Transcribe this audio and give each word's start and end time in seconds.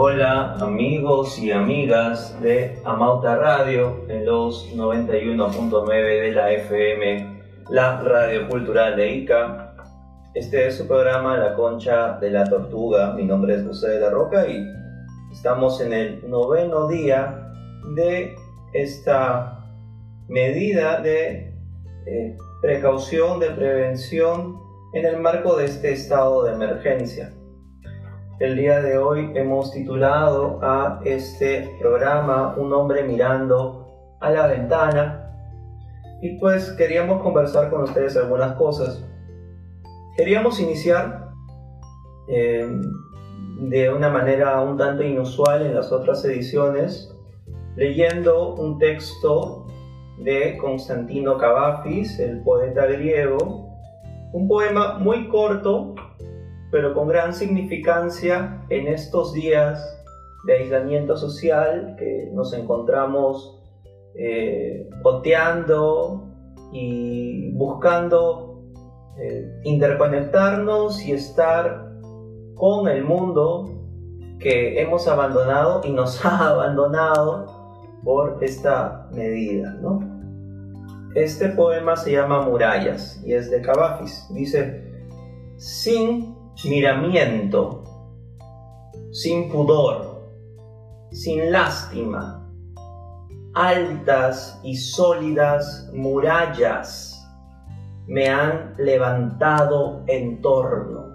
Hola 0.00 0.54
amigos 0.60 1.40
y 1.40 1.50
amigas 1.50 2.40
de 2.40 2.78
Amauta 2.84 3.34
Radio 3.34 4.04
en 4.08 4.26
los 4.26 4.72
91.9 4.72 5.88
de 5.88 6.30
la 6.30 6.52
FM, 6.52 7.42
la 7.68 8.00
radio 8.02 8.48
cultural 8.48 8.94
de 8.94 9.10
Ica. 9.10 9.74
Este 10.34 10.68
es 10.68 10.76
su 10.76 10.86
programa 10.86 11.36
La 11.36 11.56
Concha 11.56 12.16
de 12.20 12.30
la 12.30 12.44
Tortuga. 12.44 13.12
Mi 13.14 13.24
nombre 13.24 13.56
es 13.56 13.66
José 13.66 13.88
de 13.88 14.00
la 14.02 14.10
Roca 14.10 14.46
y 14.46 14.64
estamos 15.32 15.80
en 15.80 15.92
el 15.92 16.30
noveno 16.30 16.86
día 16.86 17.50
de 17.96 18.36
esta 18.74 19.66
medida 20.28 21.00
de 21.00 21.52
eh, 22.06 22.38
precaución, 22.62 23.40
de 23.40 23.50
prevención 23.50 24.60
en 24.92 25.06
el 25.06 25.18
marco 25.18 25.56
de 25.56 25.64
este 25.64 25.92
estado 25.92 26.44
de 26.44 26.52
emergencia. 26.52 27.32
El 28.40 28.56
día 28.56 28.80
de 28.80 28.96
hoy 28.96 29.32
hemos 29.34 29.72
titulado 29.72 30.60
a 30.62 31.00
este 31.04 31.74
programa 31.80 32.54
Un 32.56 32.72
hombre 32.72 33.02
mirando 33.02 34.16
a 34.20 34.30
la 34.30 34.46
ventana 34.46 35.32
y 36.22 36.38
pues 36.38 36.70
queríamos 36.74 37.20
conversar 37.20 37.68
con 37.68 37.82
ustedes 37.82 38.16
algunas 38.16 38.52
cosas. 38.52 39.04
Queríamos 40.16 40.60
iniciar 40.60 41.32
eh, 42.28 42.64
de 43.62 43.90
una 43.90 44.08
manera 44.08 44.60
un 44.60 44.76
tanto 44.76 45.02
inusual 45.02 45.66
en 45.66 45.74
las 45.74 45.90
otras 45.90 46.24
ediciones 46.24 47.12
leyendo 47.74 48.54
un 48.54 48.78
texto 48.78 49.66
de 50.18 50.56
Constantino 50.58 51.38
Cavafis, 51.38 52.20
el 52.20 52.40
poeta 52.44 52.86
griego, 52.86 53.68
un 54.32 54.46
poema 54.46 54.96
muy 54.98 55.26
corto 55.26 55.96
pero 56.70 56.94
con 56.94 57.08
gran 57.08 57.34
significancia 57.34 58.64
en 58.68 58.88
estos 58.88 59.32
días 59.32 59.82
de 60.44 60.58
aislamiento 60.58 61.16
social 61.16 61.96
que 61.98 62.30
nos 62.32 62.52
encontramos 62.52 63.60
eh, 64.14 64.88
boteando 65.02 66.24
y 66.72 67.50
buscando 67.52 68.62
eh, 69.18 69.60
interconectarnos 69.64 71.04
y 71.04 71.12
estar 71.12 71.88
con 72.54 72.88
el 72.88 73.04
mundo 73.04 73.78
que 74.38 74.80
hemos 74.80 75.08
abandonado 75.08 75.80
y 75.84 75.90
nos 75.90 76.24
ha 76.24 76.50
abandonado 76.50 77.46
por 78.04 78.38
esta 78.42 79.08
medida. 79.12 79.72
¿no? 79.80 80.00
Este 81.14 81.48
poema 81.48 81.96
se 81.96 82.12
llama 82.12 82.42
Murallas 82.42 83.20
y 83.24 83.32
es 83.32 83.50
de 83.50 83.60
Cavafis. 83.60 84.26
Dice, 84.30 84.84
sin 85.56 86.37
miramiento, 86.64 87.84
sin 89.12 89.48
pudor, 89.48 90.28
sin 91.12 91.52
lástima, 91.52 92.50
altas 93.54 94.58
y 94.64 94.76
sólidas 94.76 95.88
murallas 95.94 97.14
me 98.08 98.28
han 98.28 98.74
levantado 98.78 100.02
en 100.06 100.40
torno. 100.40 101.14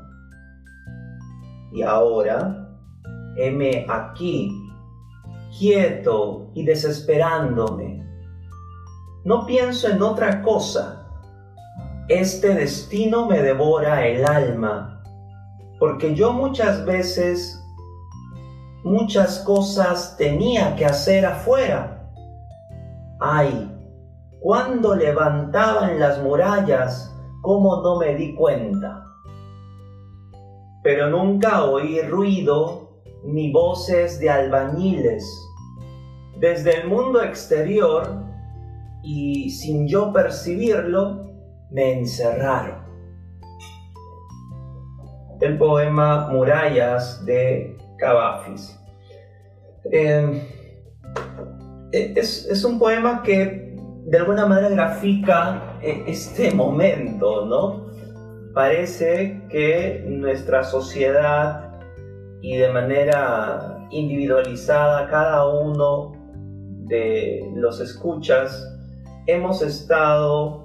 Y 1.73 1.81
ahora, 1.81 2.69
heme 3.36 3.86
aquí, 3.89 4.52
quieto 5.58 6.52
y 6.53 6.64
desesperándome. 6.64 8.08
No 9.25 9.45
pienso 9.45 9.89
en 9.89 10.02
otra 10.02 10.41
cosa. 10.41 11.08
Este 12.08 12.53
destino 12.53 13.27
me 13.27 13.41
devora 13.41 14.05
el 14.05 14.25
alma 14.25 14.94
porque 15.84 16.16
yo 16.16 16.31
muchas 16.31 16.86
veces, 16.86 17.62
muchas 18.86 19.39
cosas 19.39 20.16
tenía 20.16 20.78
que 20.78 20.86
hacer 20.86 21.26
afuera. 21.26 22.10
Ay, 23.20 23.70
cuando 24.39 24.95
levantaban 24.95 25.99
las 25.99 26.23
murallas, 26.23 27.14
cómo 27.42 27.82
no 27.82 27.99
me 27.99 28.16
di 28.16 28.33
cuenta. 28.33 29.05
Pero 30.83 31.10
nunca 31.10 31.66
oí 31.66 31.99
ruido 31.99 33.02
ni 33.26 33.52
voces 33.52 34.22
de 34.22 34.30
albañiles. 34.30 35.26
Desde 36.39 36.80
el 36.80 36.88
mundo 36.88 37.22
exterior, 37.22 38.23
y 39.02 39.49
sin 39.49 39.86
yo 39.89 40.14
percibirlo, 40.14 41.30
me 41.72 41.99
encerraron 41.99 42.83
el 45.43 45.58
poema 45.58 46.30
Murallas 46.30 47.26
de 47.26 47.77
Cavafis. 47.98 48.80
Em, 49.92 50.42
e, 51.92 52.14
es, 52.15 52.64
un 52.64 52.80
poema 52.80 53.21
que 53.21 53.76
de 54.05 54.17
alguna 54.17 54.45
manera 54.45 54.70
grafica 54.70 55.77
e, 55.81 56.04
este 56.08 56.52
momento, 56.55 57.45
¿no? 57.45 57.92
Parece 58.54 59.42
que 59.49 60.05
nuestra 60.08 60.64
sociedad 60.64 61.71
y 62.42 62.55
de 62.58 62.71
manera 62.71 63.86
individualizada 63.92 65.10
cada 65.10 65.48
uno 65.48 66.14
de 66.87 67.52
los 67.55 67.81
escuchas 67.81 68.65
hemos 69.27 69.61
estado 69.61 70.62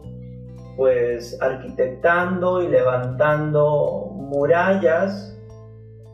pues 0.78 1.36
arquitectando 1.42 2.62
y 2.62 2.68
levantando 2.68 4.12
murallas 4.14 5.36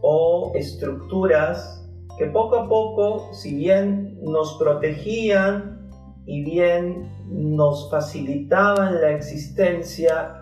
o 0.01 0.53
estructuras 0.55 1.87
que 2.17 2.27
poco 2.29 2.57
a 2.57 2.67
poco, 2.67 3.29
si 3.35 3.55
bien 3.55 4.19
nos 4.23 4.57
protegían 4.57 5.91
y 6.25 6.43
bien 6.45 7.13
nos 7.29 7.91
facilitaban 7.91 9.03
la 9.03 9.11
existencia 9.11 10.35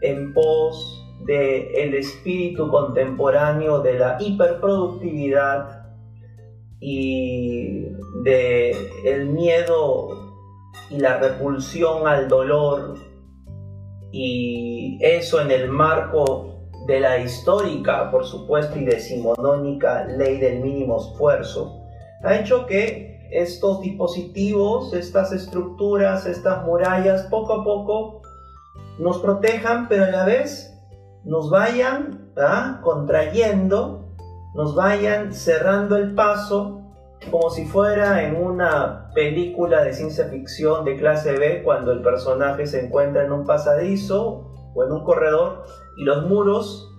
en 0.00 0.32
pos 0.32 1.04
del 1.26 1.66
el 1.74 1.94
espíritu 1.94 2.68
contemporáneo 2.68 3.80
de 3.80 3.98
la 3.98 4.16
hiperproductividad 4.20 5.86
y 6.78 7.86
de 8.22 8.76
el 9.04 9.26
miedo 9.30 10.36
y 10.88 10.98
la 10.98 11.18
repulsión 11.18 12.06
al 12.06 12.28
dolor 12.28 13.05
y 14.12 14.98
eso 15.00 15.40
en 15.40 15.50
el 15.50 15.68
marco 15.68 16.54
de 16.86 17.00
la 17.00 17.18
histórica, 17.18 18.10
por 18.10 18.24
supuesto, 18.24 18.78
y 18.78 18.84
decimonónica 18.84 20.04
ley 20.04 20.38
del 20.38 20.60
mínimo 20.60 20.98
esfuerzo, 21.00 21.82
ha 22.22 22.36
hecho 22.36 22.66
que 22.66 23.28
estos 23.30 23.80
dispositivos, 23.80 24.92
estas 24.92 25.32
estructuras, 25.32 26.26
estas 26.26 26.64
murallas, 26.64 27.22
poco 27.24 27.54
a 27.54 27.64
poco 27.64 28.22
nos 28.98 29.18
protejan, 29.18 29.88
pero 29.88 30.04
a 30.04 30.10
la 30.10 30.24
vez 30.24 30.72
nos 31.24 31.50
vayan 31.50 32.32
contrayendo, 32.82 34.12
nos 34.54 34.74
vayan 34.74 35.32
cerrando 35.32 35.96
el 35.96 36.14
paso, 36.14 36.85
como 37.30 37.50
si 37.50 37.64
fuera 37.64 38.22
en 38.22 38.36
una 38.36 39.10
película 39.14 39.82
de 39.82 39.92
ciencia 39.92 40.26
ficción 40.26 40.84
de 40.84 40.96
clase 40.96 41.32
B, 41.32 41.62
cuando 41.64 41.92
el 41.92 42.02
personaje 42.02 42.66
se 42.66 42.84
encuentra 42.84 43.24
en 43.24 43.32
un 43.32 43.44
pasadizo 43.44 44.70
o 44.74 44.84
en 44.84 44.92
un 44.92 45.04
corredor 45.04 45.64
y 45.96 46.04
los 46.04 46.26
muros 46.26 46.92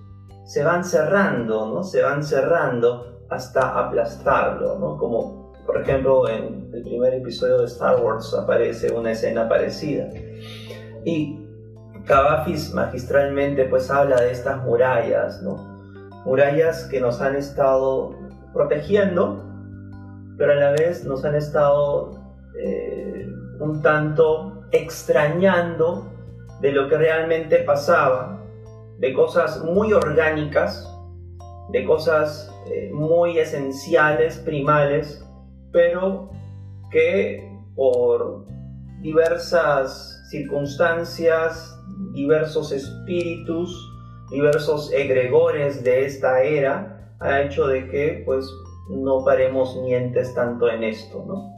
se 0.45 0.63
van 0.63 0.83
cerrando, 0.83 1.67
¿no? 1.67 1.83
Se 1.83 2.01
van 2.01 2.23
cerrando 2.23 3.25
hasta 3.29 3.77
aplastarlo, 3.77 4.79
¿no? 4.79 4.97
Como 4.97 5.53
por 5.65 5.81
ejemplo 5.81 6.27
en 6.29 6.69
el 6.73 6.81
primer 6.83 7.13
episodio 7.13 7.59
de 7.59 7.65
Star 7.65 8.01
Wars 8.01 8.33
aparece 8.33 8.91
una 8.93 9.11
escena 9.11 9.47
parecida. 9.47 10.09
Y 11.03 11.45
Cavafis 12.05 12.73
magistralmente 12.73 13.65
pues 13.65 13.91
habla 13.91 14.21
de 14.21 14.31
estas 14.31 14.63
murallas, 14.63 15.41
¿no? 15.41 15.55
Murallas 16.25 16.85
que 16.85 16.99
nos 16.99 17.21
han 17.21 17.35
estado 17.35 18.15
protegiendo, 18.53 19.43
pero 20.37 20.51
a 20.51 20.55
la 20.55 20.71
vez 20.71 21.03
nos 21.05 21.25
han 21.25 21.35
estado 21.35 22.11
eh, 22.59 23.27
un 23.59 23.81
tanto 23.81 24.63
extrañando 24.71 26.11
de 26.61 26.71
lo 26.71 26.87
que 26.89 26.97
realmente 26.97 27.57
pasaba 27.59 28.43
de 28.99 29.13
cosas 29.13 29.63
muy 29.63 29.93
orgánicas, 29.93 30.91
de 31.71 31.85
cosas 31.85 32.51
eh, 32.67 32.89
muy 32.93 33.37
esenciales, 33.37 34.37
primales, 34.37 35.23
pero 35.71 36.29
que 36.91 37.47
por 37.75 38.45
diversas 39.01 40.23
circunstancias, 40.29 41.79
diversos 42.13 42.71
espíritus, 42.71 43.93
diversos 44.31 44.91
egregores 44.91 45.83
de 45.83 46.05
esta 46.05 46.41
era, 46.41 47.15
ha 47.19 47.41
hecho 47.41 47.67
de 47.67 47.87
que 47.87 48.23
pues 48.25 48.49
no 48.89 49.23
paremos 49.23 49.79
mientes 49.83 50.33
tanto 50.33 50.69
en 50.69 50.83
esto, 50.83 51.23
¿no? 51.27 51.53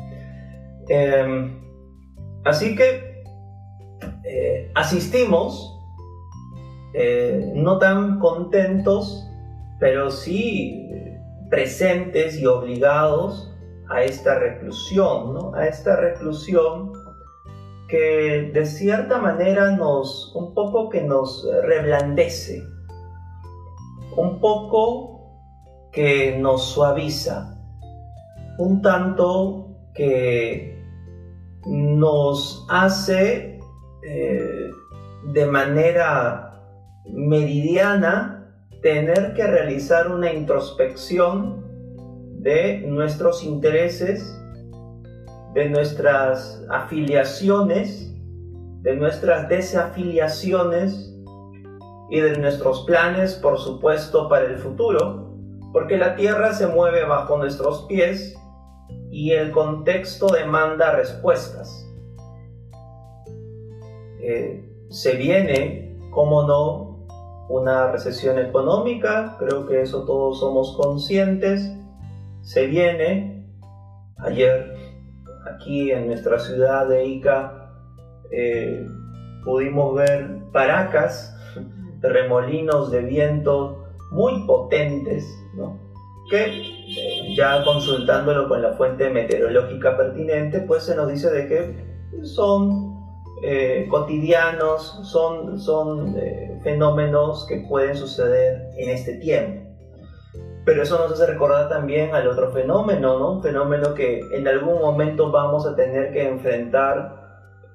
Em, 0.87 1.61
así 2.43 2.75
que 2.75 3.23
eh, 4.23 4.71
asistimos 4.75 5.79
eh, 6.93 7.51
no 7.55 7.77
tan 7.77 8.19
contentos, 8.19 9.27
pero 9.79 10.09
sí 10.09 10.89
presentes 11.49 12.39
y 12.39 12.45
obligados 12.45 13.51
a 13.89 14.03
esta 14.03 14.37
reclusión, 14.37 15.33
¿no? 15.33 15.53
a 15.55 15.65
esta 15.65 15.95
reclusión 15.95 16.93
que 17.87 18.51
de 18.53 18.65
cierta 18.65 19.17
manera 19.19 19.71
nos, 19.71 20.33
un 20.35 20.53
poco 20.53 20.89
que 20.89 21.01
nos 21.01 21.47
reblandece, 21.63 22.63
un 24.15 24.39
poco 24.39 25.19
que 25.91 26.38
nos 26.38 26.63
suaviza, 26.63 27.57
un 28.57 28.81
tanto 28.81 29.77
que 29.94 30.80
nos 31.65 32.65
hace 32.69 33.59
eh, 34.03 34.71
de 35.33 35.45
manera 35.45 36.63
meridiana 37.06 38.39
tener 38.81 39.33
que 39.33 39.45
realizar 39.45 40.09
una 40.09 40.31
introspección 40.31 41.65
de 42.42 42.81
nuestros 42.88 43.44
intereses, 43.44 44.42
de 45.53 45.69
nuestras 45.69 46.63
afiliaciones, 46.69 48.13
de 48.81 48.95
nuestras 48.95 49.50
desafiliaciones 49.50 51.13
y 52.09 52.19
de 52.21 52.38
nuestros 52.38 52.85
planes, 52.85 53.33
por 53.35 53.59
supuesto, 53.59 54.30
para 54.30 54.45
el 54.45 54.57
futuro, 54.57 55.28
porque 55.71 55.98
la 55.98 56.16
tierra 56.16 56.54
se 56.54 56.68
mueve 56.68 57.06
bajo 57.06 57.38
nuestros 57.38 57.83
pies 57.83 58.36
y 59.12 59.31
el 59.31 59.51
contexto 59.51 60.27
demanda 60.27 60.92
respuestas. 60.92 61.86
Eh, 64.21 64.66
se 64.89 65.16
viene, 65.16 65.98
como 66.12 66.44
no, 66.44 67.07
una 67.50 67.92
recesión 67.92 68.38
económica, 68.39 69.36
creo 69.39 69.66
que 69.66 69.81
eso 69.81 70.06
todos 70.06 70.39
somos 70.39 70.75
conscientes, 70.77 71.71
se 72.42 72.68
viene. 72.68 73.48
Ayer, 74.18 74.75
aquí 75.56 75.92
en 75.92 76.07
nuestra 76.07 76.39
ciudad 76.39 76.88
de 76.88 77.06
Ica, 77.06 77.71
eh, 78.31 78.88
pudimos 79.44 79.95
ver 79.95 80.39
paracas, 80.51 81.36
remolinos 82.01 82.92
de 82.92 83.01
viento 83.01 83.86
muy 84.12 84.45
potentes, 84.45 85.25
que 86.29 86.45
eh, 86.45 87.35
ya 87.35 87.63
consultándolo 87.63 88.47
con 88.47 88.61
la 88.61 88.73
fuente 88.73 89.09
meteorológica 89.09 89.97
pertinente, 89.97 90.61
pues 90.61 90.83
se 90.83 90.95
nos 90.95 91.11
dice 91.11 91.29
de 91.31 91.47
que 91.47 92.25
son 92.25 92.97
eh, 93.41 93.88
cotidianos, 93.89 95.00
son, 95.03 95.59
son 95.59 96.15
fenómenos 96.63 97.45
que 97.47 97.65
pueden 97.67 97.95
suceder 97.95 98.69
en 98.77 98.89
este 98.89 99.15
tiempo. 99.15 99.69
Pero 100.65 100.83
eso 100.83 101.00
nos 101.00 101.13
hace 101.13 101.25
recordar 101.25 101.67
también 101.69 102.13
al 102.13 102.27
otro 102.27 102.51
fenómeno, 102.51 103.17
¿no? 103.17 103.31
Un 103.31 103.41
fenómeno 103.41 103.95
que 103.95 104.19
en 104.31 104.47
algún 104.47 104.79
momento 104.79 105.31
vamos 105.31 105.65
a 105.65 105.75
tener 105.75 106.11
que 106.11 106.27
enfrentar 106.27 107.19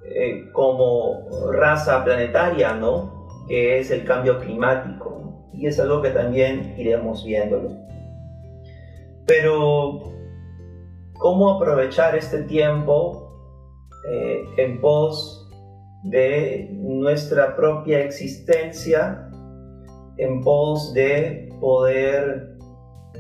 eh, 0.05 0.51
como 0.53 1.27
raza 1.51 2.05
planetaria, 2.05 2.75
¿no? 2.75 3.27
Que 3.49 3.81
es 3.81 3.91
el 3.91 4.05
cambio 4.05 4.39
climático. 4.39 5.14
Y 5.57 5.67
es 5.67 5.79
algo 5.79 6.03
que 6.03 6.11
también 6.11 6.75
iremos 6.79 7.25
viéndolo. 7.25 7.71
Pero, 9.27 10.13
¿cómo 11.15 11.51
aprovechar 11.51 12.17
este 12.17 12.43
tiempo 12.43 13.25
eh, 14.07 14.45
en 14.59 14.81
pos 14.83 15.49
de 16.03 16.69
nuestra 16.73 17.57
propia 17.57 18.05
existencia, 18.05 19.31
en 20.19 20.43
pos 20.43 20.93
de 20.93 21.49
poder 21.59 22.59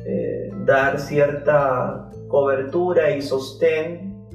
eh, 0.06 0.50
dar 0.66 1.00
cierta 1.00 2.10
cobertura 2.28 3.16
y 3.16 3.22
sostén 3.22 4.26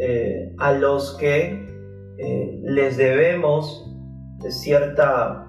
eh, 0.00 0.52
a 0.58 0.72
los 0.72 1.16
que 1.18 1.62
les 2.64 2.96
debemos 2.96 3.84
cierta, 4.48 5.48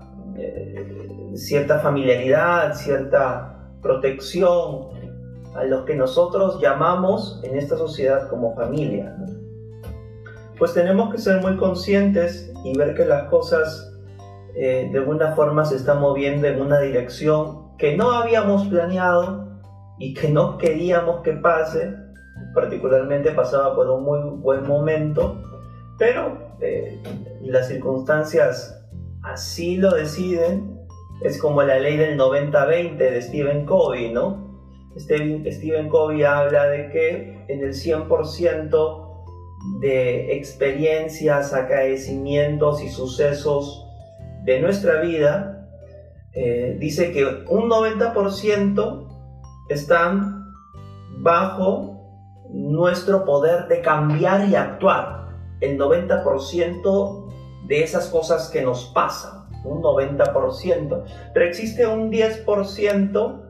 cierta 1.36 1.80
familiaridad, 1.80 2.74
cierta 2.76 3.70
protección, 3.82 4.90
a 5.56 5.64
los 5.66 5.86
que 5.86 5.96
nosotros 5.96 6.60
llamamos 6.62 7.40
en 7.44 7.58
esta 7.58 7.78
sociedad 7.78 8.28
como 8.30 8.56
familia. 8.56 9.16
Pues 10.58 10.74
tenemos 10.74 11.12
que 11.12 11.20
ser 11.20 11.42
muy 11.42 11.58
conscientes 11.58 12.52
y 12.64 12.76
ver 12.78 12.96
que 12.96 13.06
las 13.06 13.30
cosas 13.30 13.94
de 14.56 14.92
alguna 14.96 15.34
forma 15.34 15.66
se 15.66 15.76
están 15.76 16.00
moviendo 16.00 16.48
en 16.48 16.62
una 16.62 16.80
dirección 16.80 17.76
que 17.78 17.96
no 17.98 18.12
habíamos 18.12 18.68
planeado, 18.68 19.44
y 19.98 20.14
que 20.14 20.30
no 20.30 20.58
queríamos 20.58 21.22
que 21.22 21.34
pase, 21.34 21.96
particularmente 22.54 23.32
pasaba 23.32 23.76
por 23.76 23.90
un 23.90 24.04
muy 24.04 24.20
buen 24.42 24.68
momento, 24.68 25.42
pero 25.98 26.38
eh, 26.60 27.02
las 27.42 27.68
circunstancias 27.68 28.83
así 29.24 29.78
lo 29.78 29.92
deciden, 29.92 30.80
es 31.22 31.40
como 31.40 31.64
la 31.64 31.80
ley 31.80 31.98
del 31.98 32.18
90-20 32.18 32.98
de 32.98 33.22
Stephen 33.22 33.66
Covey, 33.66 34.12
¿no? 34.12 34.44
Stephen, 34.98 35.44
Stephen 35.52 35.90
Covey 35.90 36.24
habla 36.24 36.66
de 36.68 36.90
que 36.90 37.46
en 37.48 37.64
el 37.64 37.74
100% 37.74 39.04
de 39.80 40.36
experiencias, 40.36 41.54
acaecimientos 41.54 42.84
y 42.84 42.90
sucesos 42.90 43.88
de 44.44 44.60
nuestra 44.60 45.02
vida, 45.02 45.68
eh, 46.34 46.76
dice 46.80 47.12
que 47.12 47.26
un 47.26 47.70
90% 47.70 49.08
están 49.70 50.54
bajo 51.20 51.94
nuestro 52.50 53.24
poder 53.24 53.68
de 53.68 53.82
cambiar 53.82 54.50
y 54.50 54.56
actuar. 54.56 55.30
El 55.62 55.78
90% 55.80 57.23
de 57.68 57.84
esas 57.84 58.08
cosas 58.08 58.50
que 58.50 58.62
nos 58.62 58.86
pasan, 58.86 59.46
un 59.64 59.82
90%. 59.82 61.04
Pero 61.34 61.46
existe 61.46 61.88
un 61.88 62.12
10% 62.12 63.42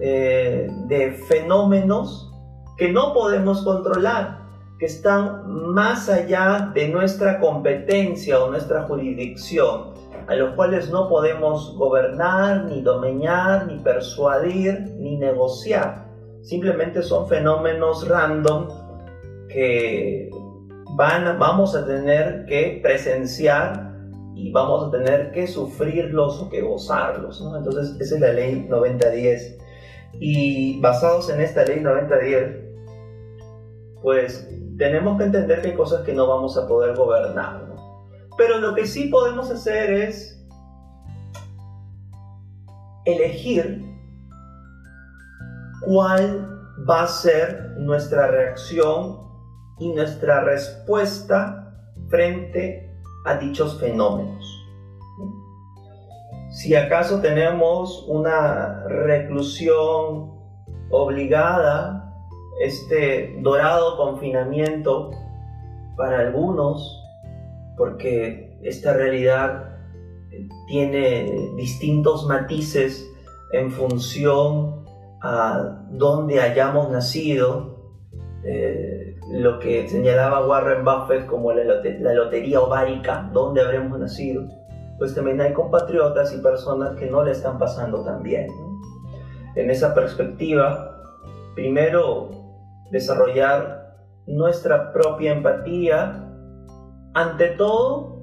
eh, 0.00 0.70
de 0.86 1.10
fenómenos 1.28 2.32
que 2.76 2.90
no 2.90 3.12
podemos 3.12 3.62
controlar, 3.62 4.40
que 4.78 4.86
están 4.86 5.46
más 5.46 6.08
allá 6.08 6.70
de 6.74 6.88
nuestra 6.88 7.38
competencia 7.38 8.42
o 8.42 8.50
nuestra 8.50 8.84
jurisdicción 8.84 9.90
a 10.30 10.36
los 10.36 10.54
cuales 10.54 10.90
no 10.90 11.08
podemos 11.08 11.76
gobernar, 11.76 12.64
ni 12.66 12.82
domeñar, 12.82 13.66
ni 13.66 13.78
persuadir, 13.78 14.80
ni 14.96 15.16
negociar. 15.16 16.06
Simplemente 16.42 17.02
son 17.02 17.28
fenómenos 17.28 18.06
random 18.06 18.68
que 19.48 20.30
vamos 21.38 21.74
a 21.74 21.86
tener 21.86 22.44
que 22.46 22.80
presenciar 22.82 23.90
y 24.34 24.52
vamos 24.52 24.88
a 24.88 24.90
tener 24.90 25.32
que 25.32 25.46
sufrirlos 25.46 26.40
o 26.40 26.50
que 26.50 26.60
gozarlos. 26.62 27.42
Entonces, 27.56 27.96
esa 28.00 28.14
es 28.16 28.20
la 28.20 28.32
ley 28.32 28.66
9010. 28.68 29.58
Y 30.14 30.80
basados 30.80 31.30
en 31.30 31.40
esta 31.40 31.64
ley 31.64 31.80
9010, 31.80 32.56
pues 34.02 34.48
tenemos 34.76 35.18
que 35.18 35.24
entender 35.24 35.62
que 35.62 35.68
hay 35.68 35.74
cosas 35.74 36.02
que 36.02 36.12
no 36.12 36.26
vamos 36.26 36.56
a 36.56 36.66
poder 36.66 36.96
gobernar. 36.96 37.66
Pero 38.36 38.58
lo 38.58 38.74
que 38.74 38.86
sí 38.86 39.08
podemos 39.08 39.50
hacer 39.50 39.92
es 39.92 40.42
elegir 43.04 43.84
cuál 45.84 46.48
va 46.88 47.02
a 47.02 47.06
ser 47.06 47.74
nuestra 47.78 48.28
reacción 48.28 49.29
y 49.80 49.92
nuestra 49.92 50.44
respuesta 50.44 51.74
frente 52.08 52.94
a 53.24 53.36
dichos 53.36 53.80
fenómenos. 53.80 54.60
Si 56.50 56.74
acaso 56.74 57.20
tenemos 57.20 58.04
una 58.08 58.84
reclusión 58.86 60.32
obligada, 60.90 62.14
este 62.60 63.36
dorado 63.40 63.96
confinamiento 63.96 65.10
para 65.96 66.20
algunos, 66.20 67.02
porque 67.76 68.58
esta 68.62 68.92
realidad 68.92 69.70
tiene 70.66 71.52
distintos 71.56 72.26
matices 72.26 73.08
en 73.52 73.70
función 73.70 74.84
a 75.22 75.84
dónde 75.90 76.40
hayamos 76.40 76.90
nacido, 76.90 77.92
eh, 78.44 79.09
lo 79.30 79.60
que 79.60 79.88
señalaba 79.88 80.44
Warren 80.46 80.84
Buffett 80.84 81.26
como 81.26 81.52
la, 81.52 81.62
lotería 82.14 82.60
ovárica, 82.60 83.30
dónde 83.32 83.60
habremos 83.60 83.98
nacido, 83.98 84.48
pues 84.98 85.14
también 85.14 85.40
hay 85.40 85.52
compatriotas 85.52 86.34
y 86.34 86.38
personas 86.38 86.96
que 86.96 87.08
no 87.08 87.22
le 87.22 87.30
están 87.30 87.56
pasando 87.56 88.02
tan 88.02 88.22
bien. 88.22 88.48
En 89.54 89.70
esa 89.70 89.94
perspectiva, 89.94 91.00
primero 91.54 92.30
desarrollar 92.90 93.94
nuestra 94.26 94.92
propia 94.92 95.32
empatía 95.32 96.26
ante 97.14 97.48
todo 97.50 98.18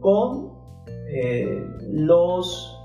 con 0.00 0.52
eh, 1.08 1.66
los, 1.90 2.78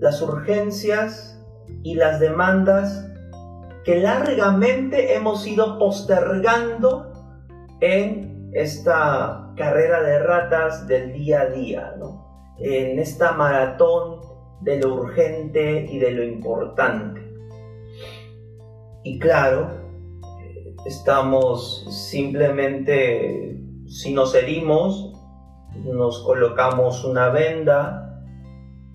las 0.00 0.20
urgencias 0.20 1.40
y 1.84 1.94
las 1.94 2.18
demandas 2.18 3.05
que 3.86 4.00
largamente 4.00 5.14
hemos 5.14 5.46
ido 5.46 5.78
postergando 5.78 7.12
en 7.80 8.50
esta 8.52 9.52
carrera 9.56 10.02
de 10.02 10.18
ratas 10.18 10.88
del 10.88 11.12
día 11.12 11.42
a 11.42 11.46
día, 11.46 11.94
en 12.58 12.98
esta 12.98 13.30
maratón 13.30 14.22
de 14.60 14.80
lo 14.80 14.92
urgente 14.92 15.86
y 15.88 16.00
de 16.00 16.10
lo 16.10 16.24
importante. 16.24 17.32
Y 19.04 19.20
claro, 19.20 19.70
estamos 20.84 21.86
simplemente, 22.10 23.56
si 23.86 24.12
nos 24.12 24.34
herimos, 24.34 25.12
nos 25.84 26.24
colocamos 26.24 27.04
una 27.04 27.28
venda 27.28 28.20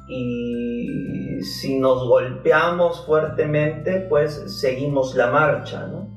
y 0.09 1.30
si 1.43 1.79
nos 1.79 2.07
golpeamos 2.07 3.05
fuertemente, 3.05 4.05
pues 4.09 4.59
seguimos 4.59 5.15
la 5.15 5.31
marcha, 5.31 5.87
¿no? 5.87 6.09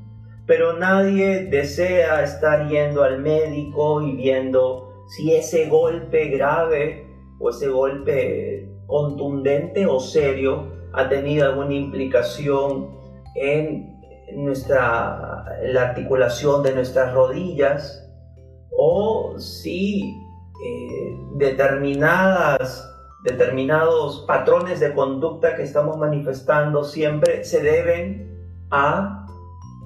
Pero 0.47 0.75
nadie 0.79 1.47
desea 1.47 2.23
estar 2.23 2.69
yendo 2.69 3.03
al 3.03 3.21
médico 3.21 4.03
y 4.03 4.15
viendo 4.17 5.05
si 5.09 5.35
ese 5.35 5.69
golpe 5.69 6.29
grave 6.29 7.07
o 7.39 7.51
ese 7.51 7.69
golpe 7.69 8.69
contundente 8.87 9.87
o 9.87 10.01
serio 10.01 10.73
ha 10.93 11.09
tenido 11.09 11.47
alguna 11.47 11.75
implicación 11.75 12.91
en 13.35 13.95
nuestra 14.35 15.45
la 15.63 15.83
articulación 15.83 16.63
de 16.63 16.75
nuestras 16.75 17.13
rodillas 17.13 18.01
o 18.77 19.39
si 19.39 20.03
eh, 20.65 21.17
determinadas 21.37 22.94
determinados 23.25 24.25
patrones 24.29 24.81
de 24.81 24.93
conducta 24.93 25.57
que 25.57 25.63
estamos 25.63 25.97
manifestando 25.97 26.85
siempre 26.85 27.43
se 27.43 27.63
deben 27.63 28.31
a 28.71 29.27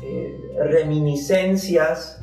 eh, 0.03 0.37
reminiscencias 0.59 2.21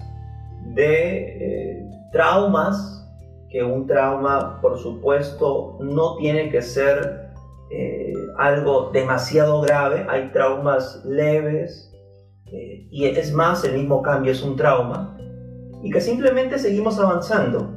de 0.74 1.80
eh, 1.80 1.90
traumas, 2.12 3.08
que 3.50 3.64
un 3.64 3.88
trauma 3.88 4.60
por 4.62 4.78
supuesto 4.78 5.78
no 5.80 6.18
tiene 6.18 6.50
que 6.50 6.62
ser 6.62 7.32
eh, 7.72 8.14
algo 8.38 8.92
demasiado 8.92 9.62
grave, 9.62 10.06
hay 10.10 10.30
traumas 10.32 11.02
leves 11.06 11.92
y 12.92 13.06
es 13.06 13.34
más, 13.34 13.64
el 13.66 13.74
mismo 13.74 14.02
cambio 14.02 14.32
es 14.32 14.42
un 14.42 14.56
trauma 14.56 15.18
y 15.84 15.90
que 15.92 16.00
simplemente 16.00 16.58
seguimos 16.58 17.00
avanzando. 17.00 17.70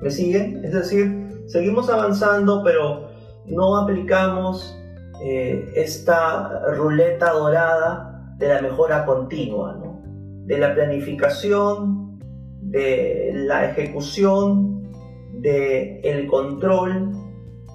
¿Me 0.00 0.10
siguen? 0.10 0.64
Es 0.64 0.72
decir, 0.72 1.19
seguimos 1.50 1.90
avanzando, 1.90 2.62
pero 2.64 3.08
no 3.46 3.76
aplicamos 3.76 4.76
eh, 5.22 5.72
esta 5.74 6.62
ruleta 6.76 7.32
dorada 7.32 8.34
de 8.38 8.48
la 8.48 8.62
mejora 8.62 9.04
continua, 9.04 9.78
de 10.46 10.58
la 10.58 10.74
planificación, 10.74 12.18
de 12.62 13.32
la 13.34 13.70
ejecución, 13.70 14.88
del 15.34 16.00
el 16.04 16.26
control 16.28 17.12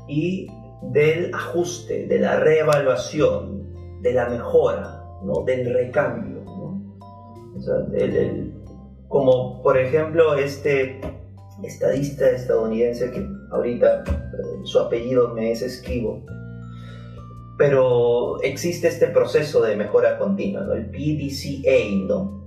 y 0.08 0.48
del 0.92 1.34
ajuste, 1.34 2.08
de 2.08 2.20
la 2.20 2.40
reevaluación, 2.40 4.02
de 4.02 4.14
la 4.14 4.30
mejora, 4.30 5.04
¿no? 5.24 5.44
del 5.44 5.74
recambio. 5.74 6.44
como 9.08 9.62
por 9.62 9.78
ejemplo 9.78 10.36
este 10.36 11.00
estadista 11.64 12.30
estadounidense 12.30 13.12
que 13.12 13.26
ahorita 13.52 14.04
eh, 14.08 14.62
su 14.64 14.80
apellido 14.80 15.34
me 15.34 15.52
es 15.52 15.62
esquivo, 15.62 16.24
pero 17.58 18.42
existe 18.42 18.88
este 18.88 19.08
proceso 19.08 19.62
de 19.62 19.76
mejora 19.76 20.18
continua, 20.18 20.62
¿no? 20.62 20.74
el 20.74 20.90
PDCA, 20.90 22.08
¿no? 22.08 22.44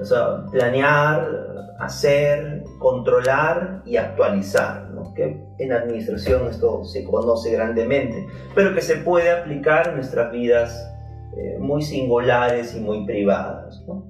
O 0.00 0.04
sea, 0.04 0.46
planear, 0.50 1.74
hacer, 1.78 2.64
controlar 2.78 3.82
y 3.84 3.96
actualizar, 3.96 4.90
¿no? 4.90 5.12
que 5.14 5.44
en 5.58 5.72
administración 5.72 6.48
esto 6.48 6.82
se 6.84 7.04
conoce 7.04 7.52
grandemente, 7.52 8.26
pero 8.54 8.74
que 8.74 8.80
se 8.80 8.96
puede 8.96 9.30
aplicar 9.30 9.88
en 9.88 9.96
nuestras 9.96 10.32
vidas 10.32 10.90
eh, 11.36 11.58
muy 11.58 11.82
singulares 11.82 12.74
y 12.74 12.80
muy 12.80 13.04
privadas. 13.04 13.84
¿no? 13.86 14.06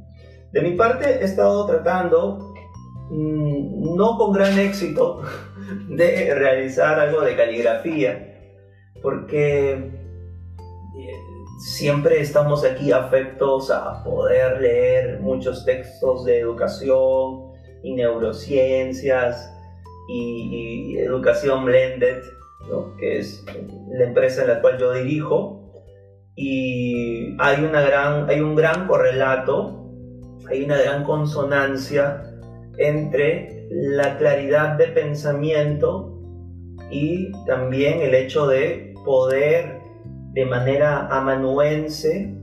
De 0.52 0.62
mi 0.62 0.76
parte 0.76 1.20
he 1.20 1.24
estado 1.24 1.66
tratando 1.66 2.52
Mm, 3.12 3.94
no 3.94 4.16
con 4.16 4.32
gran 4.32 4.58
éxito 4.58 5.20
de 5.88 6.34
realizar 6.34 6.98
algo 6.98 7.20
de 7.22 7.36
caligrafía, 7.36 8.40
porque 9.02 9.72
eh, 9.72 9.90
siempre 11.58 12.20
estamos 12.20 12.64
aquí 12.64 12.92
afectos 12.92 13.70
a 13.70 14.02
poder 14.04 14.60
leer 14.60 15.20
muchos 15.20 15.64
textos 15.64 16.24
de 16.24 16.40
educación 16.40 17.52
y 17.82 17.94
neurociencias 17.94 19.52
y, 20.08 20.96
educación 20.98 21.64
blended, 21.64 22.22
que 22.98 23.18
es 23.18 23.44
la 23.90 24.04
empresa 24.04 24.42
en 24.42 24.48
la 24.48 24.60
cual 24.60 24.78
yo 24.78 24.92
dirijo, 24.92 25.62
y 26.34 27.36
hay, 27.38 27.62
una 27.64 27.82
gran, 27.82 28.28
hay 28.28 28.40
un 28.40 28.54
gran 28.54 28.86
correlato, 28.86 29.90
hay 30.48 30.64
una 30.64 30.78
gran 30.78 31.04
consonancia 31.04 32.31
entre 32.82 33.68
la 33.70 34.18
claridad 34.18 34.76
de 34.76 34.88
pensamiento 34.88 36.18
y 36.90 37.32
también 37.46 38.00
el 38.00 38.14
hecho 38.14 38.46
de 38.46 38.94
poder 39.04 39.80
de 40.32 40.44
manera 40.44 41.06
amanuense 41.08 42.34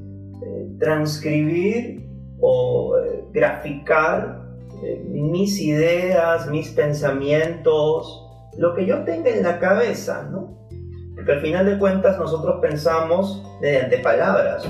eh, 0.41 0.67
transcribir 0.79 2.07
o 2.39 2.97
eh, 2.97 3.25
graficar 3.31 4.41
eh, 4.83 5.03
mis 5.07 5.59
ideas, 5.59 6.49
mis 6.49 6.69
pensamientos, 6.69 8.25
lo 8.57 8.73
que 8.75 8.85
yo 8.85 9.03
tenga 9.03 9.29
en 9.29 9.43
la 9.43 9.59
cabeza, 9.59 10.27
¿no? 10.31 10.57
Porque 11.15 11.33
al 11.33 11.41
final 11.41 11.65
de 11.65 11.77
cuentas 11.77 12.17
nosotros 12.17 12.59
pensamos 12.61 13.43
mediante 13.61 13.97
palabras, 13.97 14.65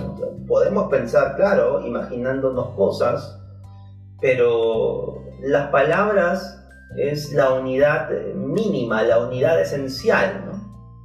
podemos 0.48 0.90
pensar, 0.90 1.36
claro, 1.36 1.86
imaginándonos 1.86 2.70
cosas, 2.72 3.40
pero 4.20 5.29
las 5.42 5.70
palabras 5.70 6.60
es 6.98 7.32
la 7.34 7.54
unidad 7.54 8.10
mínima, 8.36 9.04
la 9.04 9.20
unidad 9.20 9.62
esencial. 9.62 10.52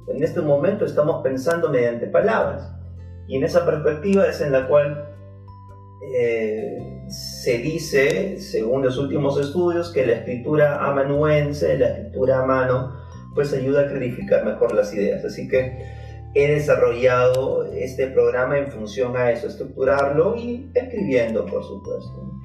En 0.07 0.23
este 0.23 0.41
momento 0.41 0.85
estamos 0.85 1.23
pensando 1.23 1.69
mediante 1.69 2.07
palabras 2.07 2.71
y 3.27 3.37
en 3.37 3.43
esa 3.43 3.65
perspectiva 3.65 4.27
es 4.27 4.41
en 4.41 4.51
la 4.51 4.67
cual 4.67 5.13
eh, 6.13 7.03
se 7.07 7.57
dice, 7.59 8.39
según 8.39 8.83
los 8.83 8.97
últimos 8.97 9.39
estudios, 9.39 9.91
que 9.91 10.05
la 10.05 10.13
escritura 10.13 10.85
amanuense, 10.85 11.77
la 11.77 11.87
escritura 11.87 12.43
a 12.43 12.45
mano, 12.45 12.93
pues 13.33 13.53
ayuda 13.53 13.81
a 13.81 13.87
clarificar 13.87 14.45
mejor 14.45 14.73
las 14.73 14.93
ideas. 14.93 15.25
Así 15.25 15.47
que 15.47 15.77
he 16.35 16.51
desarrollado 16.51 17.65
este 17.73 18.07
programa 18.07 18.57
en 18.57 18.67
función 18.67 19.15
a 19.17 19.31
eso, 19.31 19.47
estructurarlo 19.47 20.35
y 20.35 20.69
escribiendo, 20.75 21.45
por 21.45 21.63
supuesto 21.63 22.35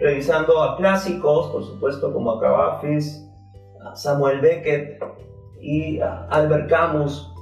revisando 0.00 0.62
a 0.62 0.76
clásicos, 0.76 1.48
por 1.50 1.64
supuesto, 1.64 2.12
como 2.12 2.32
a 2.32 2.40
Cavafis, 2.40 3.28
a 3.84 3.94
Samuel 3.96 4.40
Beckett 4.40 5.00
y 5.60 6.00
a 6.00 6.26
Albert 6.30 6.68
Camus 6.68 7.32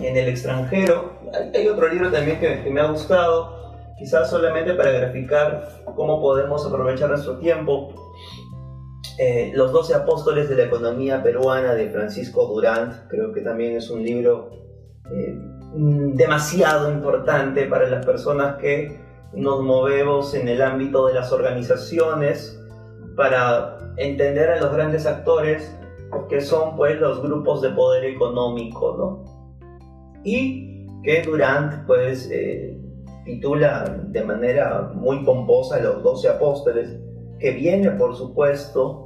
en 0.00 0.16
el 0.16 0.28
extranjero. 0.28 1.12
Hay 1.54 1.68
otro 1.68 1.88
libro 1.88 2.10
también 2.10 2.40
que, 2.40 2.68
me 2.70 2.80
ha 2.80 2.90
gustado, 2.90 3.74
quizás 3.98 4.28
solamente 4.28 4.74
para 4.74 4.90
graficar 4.90 5.82
cómo 5.94 6.20
podemos 6.20 6.66
aprovechar 6.66 7.10
nuestro 7.10 7.38
tiempo. 7.38 7.94
Eh, 9.18 9.52
Los 9.54 9.72
doce 9.72 9.94
apóstoles 9.94 10.48
de 10.48 10.56
la 10.56 10.64
economía 10.64 11.22
peruana 11.22 11.74
de 11.74 11.88
Francisco 11.88 12.46
Durant, 12.46 13.08
creo 13.08 13.32
que 13.32 13.40
también 13.40 13.76
es 13.76 13.88
un 13.90 14.02
libro 14.02 14.50
eh, 15.10 15.38
demasiado 16.14 16.90
importante 16.90 17.66
para 17.66 17.88
las 17.88 18.04
personas 18.04 18.56
que 18.56 19.05
nos 19.36 19.62
movemos 19.62 20.34
en 20.34 20.48
el 20.48 20.62
ámbito 20.62 21.06
de 21.06 21.14
las 21.14 21.30
organizaciones 21.30 22.58
para 23.16 23.78
entender 23.98 24.50
a 24.50 24.60
los 24.60 24.72
grandes 24.72 25.06
actores 25.06 25.72
que 26.28 26.40
son 26.40 26.74
pues 26.76 26.98
los 26.98 27.22
grupos 27.22 27.60
de 27.60 27.70
poder 27.70 28.04
económico, 28.04 28.96
¿no? 28.96 30.22
Y 30.24 30.86
que 31.02 31.22
Durant 31.22 31.86
pues 31.86 32.28
eh, 32.32 32.78
titula 33.24 33.84
de 34.08 34.24
manera 34.24 34.90
muy 34.94 35.22
pomposa 35.24 35.80
los 35.80 36.02
doce 36.02 36.28
apóstoles, 36.28 36.96
que 37.38 37.50
viene 37.50 37.90
por 37.90 38.16
supuesto 38.16 39.04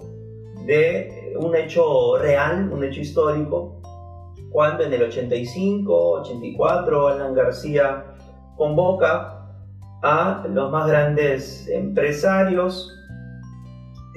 de 0.64 1.34
un 1.40 1.56
hecho 1.56 2.18
real, 2.18 2.70
un 2.72 2.84
hecho 2.84 3.00
histórico, 3.00 3.80
cuando 4.50 4.84
en 4.84 4.92
el 4.92 5.02
85, 5.02 6.10
84 6.20 7.08
Alan 7.08 7.34
García 7.34 8.04
convoca 8.56 9.39
a 10.02 10.44
los 10.48 10.70
más 10.70 10.88
grandes 10.88 11.68
empresarios 11.68 12.96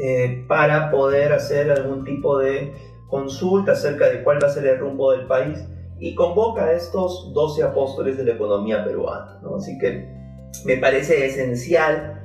eh, 0.01 0.45
para 0.47 0.89
poder 0.91 1.33
hacer 1.33 1.71
algún 1.71 2.03
tipo 2.03 2.39
de 2.39 2.73
consulta 3.09 3.73
acerca 3.73 4.09
de 4.09 4.23
cuál 4.23 4.39
va 4.43 4.47
a 4.47 4.51
ser 4.51 4.65
el 4.65 4.79
rumbo 4.79 5.11
del 5.11 5.27
país 5.27 5.63
y 5.99 6.15
convoca 6.15 6.65
a 6.65 6.73
estos 6.73 7.31
12 7.33 7.63
apóstoles 7.63 8.17
de 8.17 8.25
la 8.25 8.33
economía 8.33 8.83
peruana. 8.83 9.39
Así 9.55 9.77
que 9.77 10.07
me 10.65 10.77
parece 10.77 11.25
esencial 11.25 12.21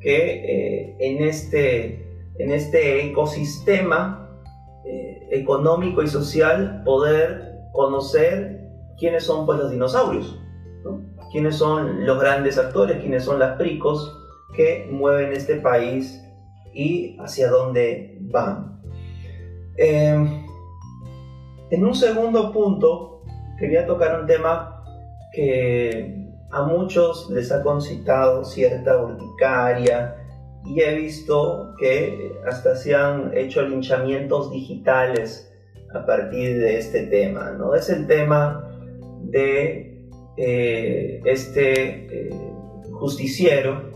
que 0.00 0.16
eh, 0.16 0.96
en, 0.98 1.22
este, 1.22 2.30
en 2.38 2.50
este 2.50 3.06
ecosistema 3.06 4.40
eh, 4.84 5.28
económico 5.30 6.02
y 6.02 6.08
social 6.08 6.82
poder 6.84 7.52
conocer 7.72 8.68
quiénes 8.98 9.24
son 9.24 9.46
pues, 9.46 9.58
los 9.58 9.70
dinosaurios, 9.70 10.41
quiénes 11.32 11.56
son 11.56 12.06
los 12.06 12.20
grandes 12.20 12.58
actores, 12.58 13.00
quiénes 13.00 13.24
son 13.24 13.38
las 13.38 13.56
pricos 13.56 14.18
que 14.54 14.86
mueven 14.90 15.32
este 15.32 15.56
país 15.56 16.22
y 16.74 17.16
hacia 17.18 17.50
dónde 17.50 18.18
van. 18.20 18.80
Em, 19.76 20.46
en 21.70 21.84
un 21.84 21.94
segundo 21.94 22.52
punto, 22.52 23.22
quería 23.58 23.86
tocar 23.86 24.20
un 24.20 24.26
tema 24.26 24.84
que 25.32 26.22
a 26.50 26.62
muchos 26.64 27.30
les 27.30 27.50
ha 27.50 27.62
concitado 27.62 28.44
cierta 28.44 29.02
urticaria 29.02 30.16
y 30.66 30.80
he 30.80 30.94
visto 30.94 31.74
que 31.78 32.32
hasta 32.46 32.76
se 32.76 32.94
han 32.94 33.36
hecho 33.36 33.62
linchamientos 33.62 34.50
digitales 34.50 35.50
a 35.94 36.04
partir 36.04 36.58
de 36.58 36.78
este 36.78 37.06
tema, 37.06 37.52
¿no? 37.52 37.74
Es 37.74 37.88
el 37.88 38.06
tema 38.06 38.68
de 39.22 39.91
eh, 40.36 41.20
este 41.24 42.28
eh, 42.28 42.30
justiciero, 42.92 43.90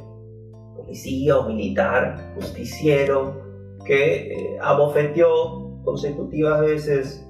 policía 0.76 1.38
o 1.38 1.48
militar, 1.48 2.32
justiciero, 2.34 3.42
que 3.84 4.32
eh, 4.32 4.58
abofeteó 4.60 5.80
consecutivas 5.84 6.60
veces 6.60 7.26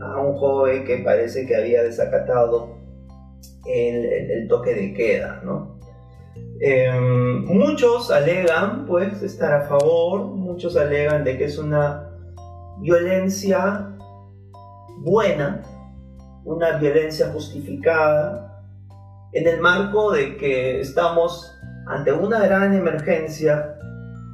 a 0.00 0.20
un 0.20 0.36
joven 0.36 0.84
que 0.84 0.98
parece 0.98 1.46
que 1.46 1.56
había 1.56 1.82
desacatado 1.82 2.76
el, 3.66 4.46
toque 4.48 4.74
de 4.74 4.94
queda, 4.94 5.40
¿no? 5.44 5.78
Em, 6.60 7.44
muchos 7.44 8.10
alegan, 8.10 8.86
pues, 8.86 9.22
estar 9.22 9.52
a 9.52 9.62
favor, 9.62 10.24
muchos 10.24 10.76
alegan 10.76 11.24
de 11.24 11.36
que 11.36 11.44
es 11.44 11.58
una 11.58 12.10
violencia 12.80 13.96
buena, 14.98 15.62
una 16.44 16.78
violencia 16.78 17.28
justificada, 17.32 18.45
en 19.32 19.46
el 19.46 19.60
marco 19.60 20.12
de 20.12 20.36
que 20.36 20.80
estamos 20.80 21.52
ante 21.86 22.12
una 22.12 22.40
gran 22.40 22.74
emergencia 22.74 23.76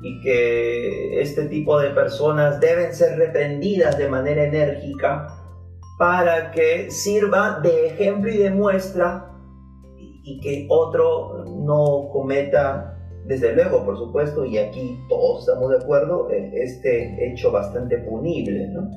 y 0.02 0.20
que 0.20 1.20
este 1.20 1.46
tipo 1.46 1.78
de 1.78 1.90
personas 1.90 2.60
deben 2.60 2.92
ser 2.92 3.18
reprendidas 3.18 3.96
de 3.98 4.08
manera 4.08 4.44
enérgica 4.44 5.28
para 5.98 6.50
que 6.50 6.90
sirva 6.90 7.60
de 7.60 7.86
ejemplo 7.86 8.30
y 8.30 8.38
de 8.38 8.50
muestra 8.50 9.28
y, 9.96 10.40
que 10.40 10.66
otro 10.68 11.44
no 11.44 12.08
cometa, 12.12 12.96
desde 13.26 13.54
luego, 13.54 13.84
por 13.84 13.96
supuesto, 13.96 14.44
y 14.44 14.58
aquí 14.58 14.98
todos 15.08 15.40
estamos 15.40 15.70
de 15.70 15.76
acuerdo, 15.78 16.30
eh, 16.30 16.50
este 16.54 17.32
hecho 17.32 17.50
bastante 17.50 17.98
punible, 17.98 18.68
¿no? 18.68 18.90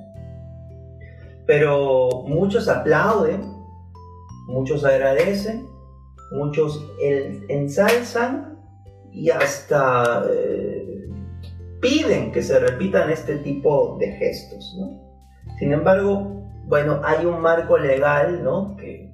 Pero 1.45 2.23
muchos 2.25 2.67
aplauden, 2.67 3.41
muchos 4.47 4.83
agradecen, 4.83 5.67
muchos 6.32 6.86
ensalzan 7.50 8.60
y 9.12 9.29
hasta 9.29 10.25
eh, 10.29 11.10
piden 11.82 12.32
que 12.32 12.44
se 12.44 12.60
repitan 12.60 13.10
este 13.10 13.38
tipo 13.38 13.98
de 14.00 14.12
gestos. 14.13 14.75
¿no? 14.79 15.01
Sin 15.58 15.72
embargo, 15.72 16.44
bueno, 16.65 17.01
hay 17.03 17.25
un 17.25 17.41
marco 17.41 17.77
legal 17.77 18.44
¿no? 18.44 18.75
que, 18.75 19.05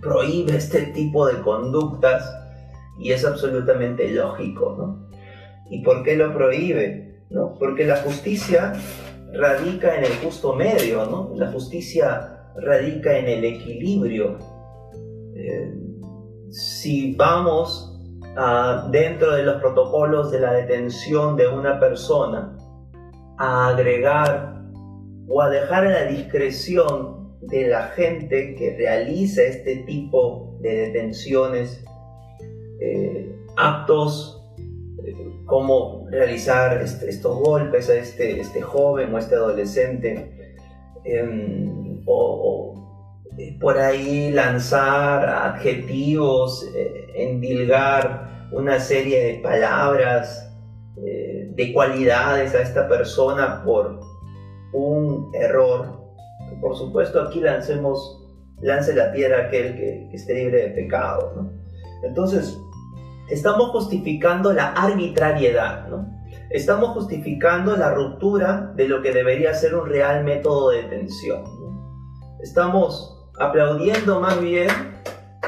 prohíbe 0.00 0.56
este 0.56 0.86
tipo 0.86 1.26
de 1.26 1.42
conductas 1.42 2.34
y 2.98 3.12
es 3.12 3.26
absolutamente 3.26 4.10
lógico. 4.10 4.74
¿no? 4.78 5.10
¿Y 5.68 5.82
por 5.82 6.02
qué 6.02 6.16
lo 6.16 6.32
prohíbe? 6.32 7.24
¿no? 7.28 7.58
Porque 7.58 7.84
la 7.84 7.96
justicia 7.96 8.72
radica 9.34 9.96
en 9.98 10.04
el 10.04 10.12
justo 10.22 10.54
medio, 10.54 11.04
¿no? 11.06 11.32
la 11.36 11.50
justicia 11.52 12.48
radica 12.56 13.18
en 13.18 13.26
el 13.26 13.44
equilibrio. 13.44 14.38
Eh, 15.36 15.83
si 16.54 17.14
vamos 17.16 17.90
dentro 18.90 19.34
de 19.34 19.42
los 19.42 19.60
protocolos 19.60 20.30
de 20.30 20.38
la 20.38 20.52
detención 20.52 21.36
de 21.36 21.48
una 21.48 21.80
persona 21.80 22.56
a 23.38 23.68
agregar 23.68 24.62
o 25.26 25.42
a 25.42 25.50
dejar 25.50 25.86
a 25.86 25.90
la 25.90 26.04
discreción 26.04 27.38
de 27.40 27.66
la 27.68 27.88
gente 27.88 28.54
que 28.54 28.76
realiza 28.76 29.42
este 29.42 29.78
tipo 29.78 30.56
de 30.60 30.88
detenciones 30.88 31.84
eh, 32.80 33.34
actos 33.56 34.44
eh, 35.04 35.14
como 35.46 36.06
realizar 36.10 36.80
estos 36.80 37.38
golpes 37.40 37.90
a 37.90 37.96
este, 37.96 38.40
este 38.40 38.62
joven 38.62 39.12
o 39.12 39.18
este 39.18 39.34
adolescente 39.34 40.56
em, 41.04 42.02
o, 42.06 42.73
por 43.60 43.78
ahí 43.78 44.30
lanzar 44.30 45.28
adjetivos, 45.28 46.68
endilgar 47.14 48.48
una 48.52 48.78
serie 48.78 49.24
de 49.24 49.40
palabras, 49.40 50.52
de 50.96 51.72
cualidades 51.72 52.54
a 52.54 52.62
esta 52.62 52.88
persona 52.88 53.62
por 53.64 54.00
un 54.72 55.30
error, 55.34 56.04
por 56.60 56.76
supuesto 56.76 57.20
aquí 57.20 57.40
lancemos, 57.40 58.24
lance 58.60 58.94
la 58.94 59.12
piedra 59.12 59.46
aquel 59.46 59.76
que, 59.76 60.10
esté 60.12 60.34
libre 60.34 60.62
de 60.62 60.70
pecado. 60.70 61.50
Entonces, 62.02 62.58
estamos 63.28 63.70
justificando 63.70 64.52
la 64.52 64.72
arbitrariedad, 64.72 65.88
¿no? 65.88 66.14
estamos 66.50 66.90
justificando 66.90 67.76
la 67.76 67.94
ruptura 67.94 68.72
de 68.76 68.88
lo 68.88 69.02
que 69.02 69.12
debería 69.12 69.54
ser 69.54 69.74
un 69.74 69.88
real 69.88 70.24
método 70.24 70.70
de 70.70 70.82
detención. 70.82 71.42
Estamos 72.40 73.13
aplaudiendo 73.38 74.20
más 74.20 74.40
bien 74.40 74.68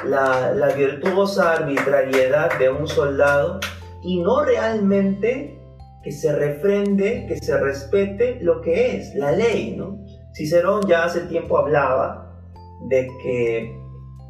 la, 0.05 0.73
virtuosa 0.77 1.53
arbitrariedad 1.53 2.59
de 2.59 2.71
un 2.71 2.87
soldado 2.87 3.61
y 4.03 4.21
no 4.21 4.45
realmente 4.45 5.59
que 6.03 6.13
se 6.13 6.35
refrende, 6.35 7.27
que 7.27 7.37
se 7.37 7.59
respete 7.59 8.39
lo 8.41 8.61
que 8.61 8.97
es 8.97 9.15
la 9.15 9.33
ley, 9.33 9.75
¿no? 9.77 9.99
Cicerón 10.35 10.87
ya 10.87 11.05
hace 11.05 11.23
tiempo 11.23 11.59
hablaba 11.59 12.41
de 12.89 13.09
que 13.23 13.59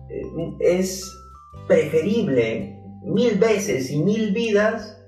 eh, 0.08 0.56
es 0.60 1.12
preferible 1.66 2.80
mil 3.02 3.38
veces 3.38 3.90
y 3.90 4.02
mil 4.02 4.32
vidas 4.32 5.02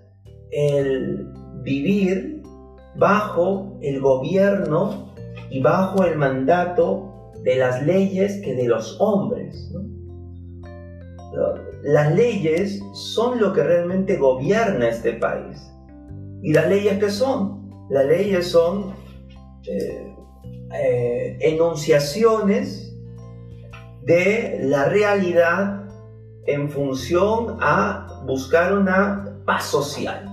el 0.50 1.32
vivir 1.62 2.42
bajo 2.96 3.78
el 3.80 4.00
gobierno 4.00 5.14
y 5.50 5.62
bajo 5.62 6.04
el 6.04 6.16
mandato 6.16 7.07
de 7.42 7.56
las 7.56 7.82
leyes 7.82 8.40
que 8.42 8.54
de 8.54 8.68
los 8.68 9.00
hombres. 9.00 9.72
Las 11.82 12.14
leyes 12.14 12.82
son 12.92 13.40
lo 13.40 13.52
que 13.52 13.62
realmente 13.62 14.16
gobierna 14.16 14.88
este 14.88 15.14
país. 15.14 15.70
¿Y 16.42 16.52
las 16.52 16.68
leyes 16.68 16.98
qué 16.98 17.10
son? 17.10 17.70
Las 17.90 18.06
leyes 18.06 18.50
son 18.50 18.92
eh, 19.66 20.14
eh, 20.74 21.38
enunciaciones 21.40 22.96
de 24.02 24.60
la 24.62 24.86
realidad 24.86 25.84
en 26.46 26.70
función 26.70 27.58
a 27.60 28.22
buscar 28.26 28.76
una 28.76 29.42
paz 29.44 29.64
social, 29.64 30.26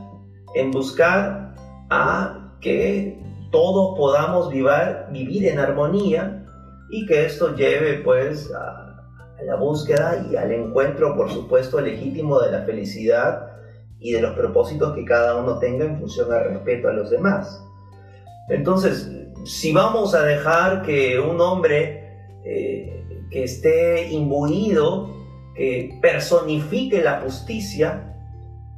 en 0.53 0.71
buscar 0.71 1.55
a 1.89 2.55
que 2.61 3.21
todos 3.51 3.97
podamos 3.97 4.49
vivir 4.49 5.47
en 5.47 5.59
armonía 5.59 6.44
y 6.89 7.05
que 7.05 7.25
esto 7.25 7.55
lleve 7.55 7.99
pues 7.99 8.51
a 8.53 8.85
la 9.43 9.55
búsqueda 9.55 10.25
y 10.31 10.35
al 10.35 10.51
encuentro, 10.51 11.15
por 11.15 11.29
supuesto, 11.29 11.79
legítimo 11.81 12.39
de 12.39 12.51
la 12.51 12.63
felicidad 12.63 13.51
y 13.99 14.11
de 14.11 14.21
los 14.21 14.35
propósitos 14.35 14.95
que 14.95 15.05
cada 15.05 15.35
uno 15.37 15.59
tenga 15.59 15.85
en 15.85 15.97
función 15.99 16.31
al 16.31 16.45
respeto 16.45 16.89
a 16.89 16.93
los 16.93 17.09
demás. 17.09 17.63
Entonces, 18.49 19.11
si 19.45 19.73
vamos 19.73 20.13
a 20.13 20.23
dejar 20.23 20.83
que 20.83 21.19
un 21.19 21.39
hombre 21.41 22.05
eh, 22.43 23.03
que 23.31 23.43
esté 23.43 24.09
imbuido, 24.11 25.09
que 25.55 25.97
personifique 26.01 27.01
la 27.01 27.21
justicia 27.21 28.15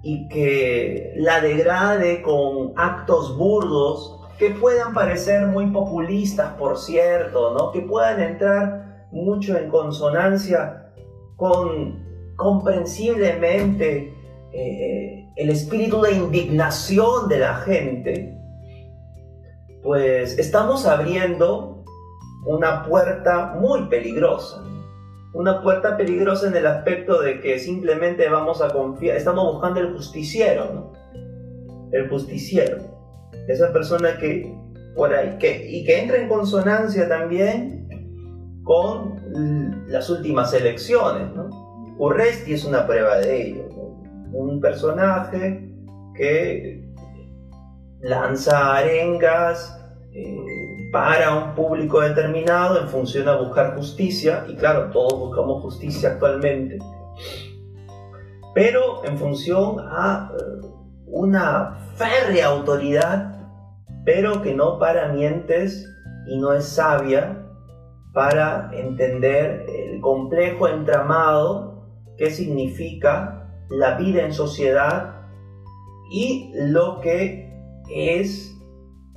y 0.03 0.27
que 0.29 1.13
la 1.17 1.41
degrade 1.41 2.21
con 2.21 2.73
actos 2.75 3.37
burdos 3.37 4.16
que 4.37 4.51
puedan 4.51 4.93
parecer 4.93 5.47
muy 5.47 5.67
populistas, 5.67 6.53
por 6.53 6.77
cierto, 6.77 7.53
¿no? 7.53 7.71
que 7.71 7.81
puedan 7.81 8.21
entrar 8.21 9.07
mucho 9.11 9.57
en 9.57 9.69
consonancia 9.69 10.91
con 11.35 12.05
comprensiblemente 12.35 14.13
eh, 14.53 15.27
el 15.35 15.49
espíritu 15.49 16.01
de 16.01 16.13
indignación 16.13 17.27
de 17.27 17.39
la 17.39 17.55
gente, 17.55 18.37
pues 19.83 20.37
estamos 20.37 20.85
abriendo 20.85 21.83
una 22.45 22.83
puerta 22.83 23.55
muy 23.59 23.87
peligrosa. 23.87 24.63
una 25.33 25.61
puerta 25.61 25.97
peligrosa 25.97 26.47
en 26.47 26.55
el 26.55 26.65
aspecto 26.65 27.21
de 27.21 27.41
que 27.41 27.59
simplemente 27.59 28.27
vamos 28.27 28.61
a 28.61 28.69
confiar, 28.73 29.17
estamos 29.17 29.53
buscando 29.53 29.79
el 29.81 29.93
justiciero, 29.93 30.65
¿no? 30.73 30.93
El 31.91 32.09
justiciero. 32.09 32.96
Esa 33.47 33.71
persona 33.71 34.17
que 34.17 34.53
por 34.95 35.13
ahí, 35.13 35.37
que, 35.39 35.69
y 35.69 35.83
que 35.85 36.01
entra 36.01 36.17
en 36.17 36.27
consonancia 36.27 37.07
también 37.07 37.87
con 38.63 39.15
las 39.87 40.09
últimas 40.09 40.53
elecciones, 40.53 41.33
¿no? 41.33 41.49
Urresti 41.99 42.53
es 42.53 42.65
una 42.65 42.85
prueba 42.85 43.17
de 43.17 43.47
ello, 43.47 43.69
un 44.31 44.59
personaje 44.59 45.71
que 46.15 46.83
lanza 48.01 48.75
arengas, 48.75 49.73
eh, 50.11 50.35
para 50.91 51.35
un 51.35 51.55
público 51.55 52.01
determinado 52.01 52.81
en 52.81 52.87
función 52.87 53.27
a 53.27 53.35
buscar 53.35 53.75
justicia, 53.75 54.45
y 54.47 54.55
claro, 54.55 54.89
todos 54.91 55.19
buscamos 55.19 55.61
justicia 55.61 56.13
actualmente, 56.13 56.79
pero 58.55 59.03
en 59.05 59.17
función 59.17 59.77
a 59.79 60.31
eh, 60.33 60.67
una 61.07 61.77
férrea 61.95 62.47
autoridad, 62.47 63.35
pero 64.05 64.41
que 64.41 64.53
no 64.53 64.79
para 64.79 65.11
mientes 65.11 65.87
y 66.27 66.37
no 66.37 66.53
es 66.53 66.65
sabia 66.65 67.45
para 68.13 68.69
entender 68.73 69.65
el 69.69 70.01
complejo 70.01 70.67
entramado 70.67 71.85
que 72.17 72.31
significa 72.31 73.47
la 73.69 73.95
vida 73.95 74.23
en 74.23 74.33
sociedad 74.33 75.21
y 76.09 76.51
lo 76.55 76.99
que 77.01 77.53
es 77.93 78.53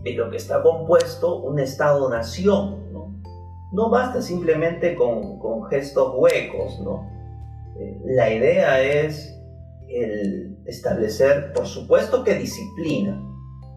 de 0.02 0.14
lo 0.14 0.30
que 0.30 0.36
está 0.36 0.62
compuesto 0.62 1.38
un 1.40 1.58
Estado-nación. 1.58 2.92
¿no? 2.92 3.20
no 3.72 3.90
basta 3.90 4.20
simplemente 4.22 4.94
con, 4.94 5.38
con 5.38 5.64
gestos 5.64 6.14
huecos. 6.16 6.80
¿no? 6.80 7.08
Eh, 7.78 8.00
la 8.04 8.30
idea 8.32 8.80
es 8.80 9.39
el 9.90 10.58
establecer, 10.66 11.52
por 11.52 11.66
supuesto 11.66 12.22
que 12.24 12.34
disciplina, 12.34 13.20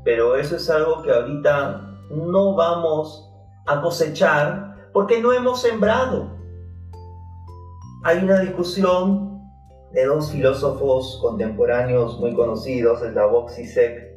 pero 0.03 0.35
eso 0.35 0.55
es 0.55 0.69
algo 0.69 1.01
que 1.01 1.11
ahorita 1.11 1.99
no 2.11 2.55
vamos 2.55 3.31
a 3.65 3.81
cosechar 3.81 4.89
porque 4.93 5.21
no 5.21 5.33
hemos 5.33 5.61
sembrado. 5.61 6.37
Hay 8.03 8.23
una 8.23 8.39
discusión 8.39 9.41
de 9.93 10.05
dos 10.05 10.31
filósofos 10.31 11.19
contemporáneos 11.21 12.19
muy 12.19 12.33
conocidos, 12.33 12.99
Slavoj 12.99 13.51
Zizek 13.51 14.13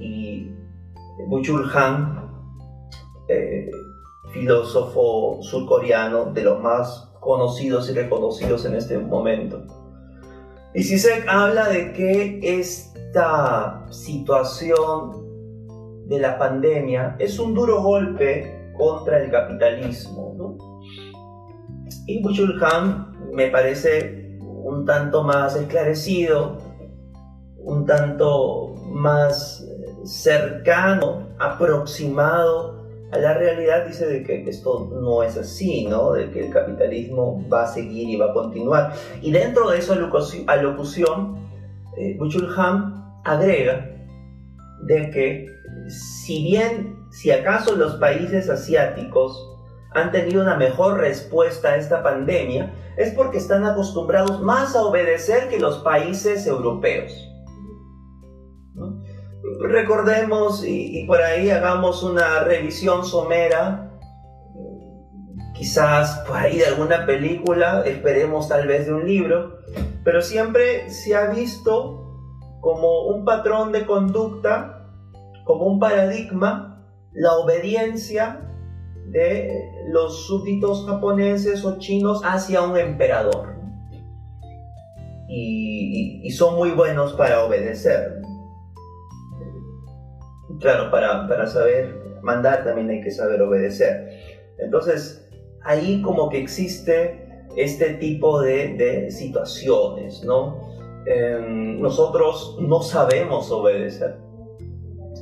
y 0.00 0.50
Buchul 1.28 1.70
Han, 1.74 2.30
eh, 3.28 3.70
filósofo 4.32 5.38
surcoreano 5.42 6.26
de 6.26 6.42
los 6.42 6.60
más 6.60 7.12
conocidos 7.20 7.88
y 7.90 7.94
reconocidos 7.94 8.64
en 8.64 8.74
este 8.74 8.98
momento. 8.98 9.81
Y 10.74 10.82
Sisek 10.82 11.26
habla 11.28 11.68
de 11.68 11.92
que 11.92 12.40
esta 12.60 13.84
situación 13.90 15.22
de 16.08 16.18
la 16.18 16.38
pandemia 16.38 17.16
es 17.18 17.38
un 17.38 17.54
duro 17.54 17.82
golpe 17.82 18.72
contra 18.76 19.22
el 19.22 19.30
capitalismo. 19.30 20.34
¿no? 20.36 20.80
Y 22.06 22.22
Buchul 22.22 22.62
Han 22.64 23.12
me 23.32 23.48
parece 23.48 24.38
un 24.40 24.86
tanto 24.86 25.22
más 25.22 25.56
esclarecido, 25.56 26.58
un 27.58 27.84
tanto 27.84 28.74
más 28.92 29.66
cercano, 30.04 31.28
aproximado 31.38 32.81
a 33.12 33.18
la 33.18 33.34
realidad, 33.34 33.86
dice 33.86 34.06
de 34.06 34.24
que 34.24 34.42
esto 34.48 34.90
no 34.90 35.22
es 35.22 35.36
así, 35.36 35.86
¿no? 35.86 36.12
De 36.12 36.30
que 36.30 36.46
el 36.46 36.52
capitalismo 36.52 37.46
va 37.52 37.64
a 37.64 37.66
seguir 37.66 38.08
y 38.08 38.16
va 38.16 38.30
a 38.30 38.32
continuar. 38.32 38.94
Y 39.20 39.30
dentro 39.30 39.68
de 39.70 39.78
esa 39.78 39.94
alocución, 40.46 41.36
eh, 41.98 42.16
Buchulham 42.18 43.20
agrega 43.24 43.86
de 44.84 45.10
que 45.10 45.46
si 45.88 46.42
bien, 46.42 46.96
si 47.10 47.30
acaso 47.30 47.76
los 47.76 47.96
países 47.96 48.48
asiáticos 48.48 49.46
han 49.90 50.10
tenido 50.10 50.42
una 50.42 50.56
mejor 50.56 50.98
respuesta 50.98 51.68
a 51.68 51.76
esta 51.76 52.02
pandemia, 52.02 52.72
es 52.96 53.12
porque 53.12 53.36
están 53.36 53.66
acostumbrados 53.66 54.40
más 54.40 54.74
a 54.74 54.82
obedecer 54.82 55.50
que 55.50 55.60
los 55.60 55.78
países 55.78 56.46
europeos. 56.46 57.12
Recordemos 59.68 60.64
y, 60.66 61.04
por 61.06 61.22
ahí 61.22 61.50
hagamos 61.50 62.02
una 62.02 62.40
revisión 62.40 63.04
somera, 63.04 63.90
quizás 65.54 66.18
por 66.26 66.36
ahí 66.36 66.58
de 66.58 66.66
alguna 66.66 67.06
película, 67.06 67.82
esperemos 67.86 68.48
tal 68.48 68.66
vez 68.66 68.86
de 68.86 68.94
un 68.94 69.06
libro, 69.06 69.58
pero 70.04 70.20
siempre 70.20 70.90
se 70.90 71.14
ha 71.14 71.26
visto 71.26 72.02
como 72.60 73.06
un 73.06 73.24
patrón 73.24 73.72
de 73.72 73.86
conducta, 73.86 74.88
como 75.44 75.66
un 75.66 75.78
paradigma, 75.78 76.84
la 77.12 77.34
obediencia 77.34 78.40
de 79.06 79.70
los 79.88 80.26
súbditos 80.26 80.86
japoneses 80.86 81.64
o 81.64 81.78
chinos 81.78 82.22
hacia 82.24 82.62
un 82.62 82.76
emperador. 82.76 83.54
Y, 85.28 86.30
son 86.32 86.56
muy 86.56 86.70
buenos 86.70 87.12
para 87.12 87.44
obedecer. 87.44 88.22
Claro, 90.62 90.92
para, 90.92 91.46
saber 91.48 92.00
mandar 92.22 92.62
también 92.62 92.88
hay 92.88 93.00
que 93.00 93.10
saber 93.10 93.42
obedecer. 93.42 94.08
Entonces, 94.58 95.28
ahí 95.64 96.00
como 96.02 96.28
que 96.28 96.38
existe 96.38 97.44
este 97.56 97.94
tipo 97.94 98.40
de, 98.40 99.10
situaciones, 99.10 100.22
¿no? 100.24 100.72
Em, 101.04 101.80
nosotros 101.80 102.56
no 102.60 102.80
sabemos 102.80 103.50
obedecer. 103.50 104.16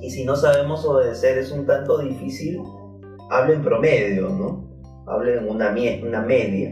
Y 0.03 0.11
si 0.11 0.25
no 0.25 0.37
sabemos 0.37 0.85
obedecer 0.85 1.39
es 1.39 1.51
un 1.51 1.65
tanto 1.65 1.99
difícil, 1.99 2.61
hablen 3.31 3.59
en 3.59 3.65
promedio, 3.65 4.29
¿no? 4.29 4.69
Hablen 5.07 5.39
en 5.39 5.49
una, 5.49 5.75
una 6.07 6.21
media. 6.21 6.69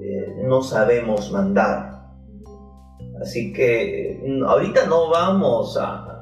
Eh, 0.00 0.34
no 0.44 0.62
sabemos 0.62 1.32
mandar. 1.32 2.10
Así 3.22 3.54
que 3.54 4.20
mm, 4.22 4.44
ahorita 4.44 4.86
no 4.86 5.08
vamos 5.08 5.78
a, 5.80 6.21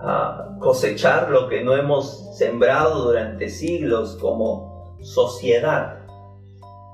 a 0.00 0.56
cosechar 0.60 1.30
lo 1.30 1.48
que 1.48 1.62
no 1.62 1.74
hemos 1.74 2.36
sembrado 2.36 3.04
durante 3.04 3.48
siglos 3.48 4.16
como 4.20 4.96
sociedad. 5.02 5.98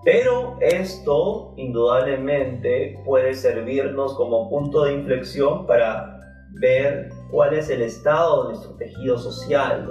Pero 0.04 0.58
esto 0.60 1.54
indudablemente 1.56 3.00
puede 3.04 3.34
servirnos 3.34 4.14
como 4.14 4.50
punto 4.50 4.84
de 4.84 4.94
inflexión 4.94 5.66
para 5.66 6.20
ver 6.52 7.10
cuál 7.30 7.54
es 7.54 7.70
el 7.70 7.82
estado 7.82 8.42
de 8.42 8.48
nuestro 8.50 8.76
tejido 8.76 9.18
social. 9.18 9.90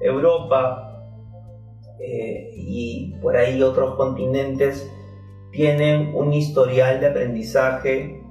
Europa 0.00 0.88
eh, 2.00 2.50
y 2.54 3.14
por 3.20 3.36
ahí 3.36 3.62
otros 3.62 3.96
continentes 3.96 4.88
tienen 5.50 6.14
un 6.14 6.32
historial 6.32 7.00
de 7.00 7.08
aprendizaje 7.08 8.22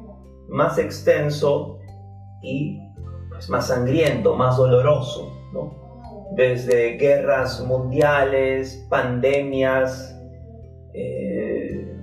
más 0.48 0.78
extenso 0.78 1.80
y 2.42 2.80
más 3.50 3.68
sangriento, 3.68 4.36
más 4.36 4.58
doloroso, 4.58 5.34
Desde 6.36 6.98
guerras 6.98 7.64
mundiales, 7.66 8.86
pandemias, 8.90 10.16
eh, 10.94 11.96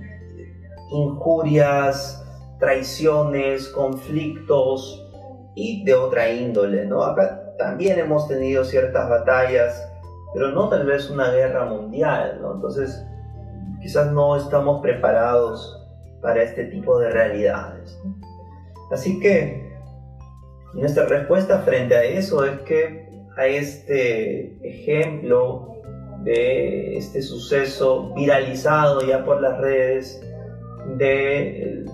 injurias, 0.90 2.24
traiciones, 2.58 3.68
conflictos 3.68 5.06
y 5.54 5.84
de 5.84 5.94
otra 5.94 6.30
índole, 6.30 6.86
¿no? 6.86 7.04
Acá 7.04 7.54
también 7.58 7.98
hemos 7.98 8.26
tenido 8.26 8.64
ciertas 8.64 9.08
batallas, 9.08 9.88
pero 10.32 10.50
no 10.52 10.68
tal 10.68 10.86
vez 10.86 11.10
una 11.10 11.30
guerra 11.30 11.66
mundial, 11.66 12.38
¿no? 12.40 12.54
Entonces, 12.54 13.04
quizás 13.80 14.10
no 14.12 14.36
estamos 14.36 14.80
preparados 14.80 15.80
para 16.22 16.42
este 16.42 16.64
tipo 16.64 16.98
de 16.98 17.10
realidades. 17.10 18.00
Así 18.90 19.20
que 19.20 19.63
nuestra 20.74 21.06
respuesta 21.06 21.60
frente 21.60 21.94
a 21.94 22.04
eso 22.04 22.44
es 22.44 22.60
que 22.60 23.08
a 23.36 23.46
este 23.46 24.58
ejemplo 24.62 25.82
de 26.22 26.96
este 26.96 27.22
suceso 27.22 28.12
viralizado 28.14 29.02
ya 29.02 29.24
por 29.24 29.40
las 29.40 29.58
redes 29.60 30.20
de 30.96 31.84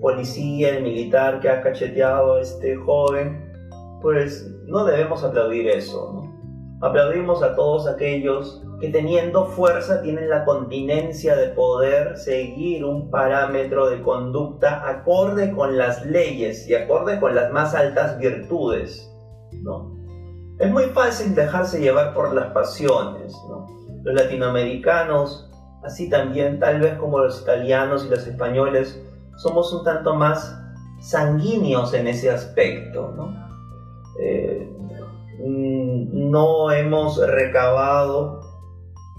policía, 0.00 0.76
el 0.76 0.82
militar 0.82 1.40
que 1.40 1.48
ha 1.48 1.62
cacheteado 1.62 2.36
a 2.36 2.40
este 2.40 2.76
joven, 2.76 3.52
pues 4.02 4.50
no 4.66 4.84
debemos 4.84 5.22
aplaudir 5.22 5.68
eso. 5.68 6.31
Aplaudimos 6.82 7.42
a 7.42 7.54
todos 7.54 7.86
aquellos 7.86 8.62
que 8.80 8.88
teniendo 8.88 9.46
fuerza 9.46 10.02
tienen 10.02 10.28
la 10.28 10.44
continencia 10.44 11.36
de 11.36 11.48
poder 11.48 12.16
seguir 12.16 12.84
un 12.84 13.08
parámetro 13.08 13.88
de 13.88 14.02
conducta 14.02 14.88
acorde 14.88 15.52
con 15.52 15.78
las 15.78 16.04
leyes 16.04 16.68
y 16.68 16.74
acorde 16.74 17.20
con 17.20 17.36
las 17.36 17.52
más 17.52 17.74
altas 17.76 18.18
virtudes. 18.18 19.08
¿no? 19.62 19.96
Es 20.58 20.70
muy 20.72 20.84
fácil 20.86 21.34
dejarse 21.36 21.80
llevar 21.80 22.14
por 22.14 22.34
las 22.34 22.52
pasiones. 22.52 23.32
Los 24.02 24.14
latinoamericanos 24.14 25.48
así 25.82 26.08
también, 26.08 26.58
tal 26.58 26.80
vez 26.80 26.94
como 26.94 27.18
los 27.18 27.42
italianos 27.42 28.04
y 28.04 28.08
los 28.08 28.26
españoles, 28.26 29.00
somos 29.36 29.72
un 29.72 29.84
tanto 29.84 30.14
más 30.14 30.58
sanguíneos 31.00 31.94
en 31.94 32.06
ese 32.06 32.30
aspecto, 32.30 33.12
¿no? 33.16 33.34
Eh, 34.20 34.71
no 35.42 36.70
hemos 36.70 37.18
recabado 37.26 38.40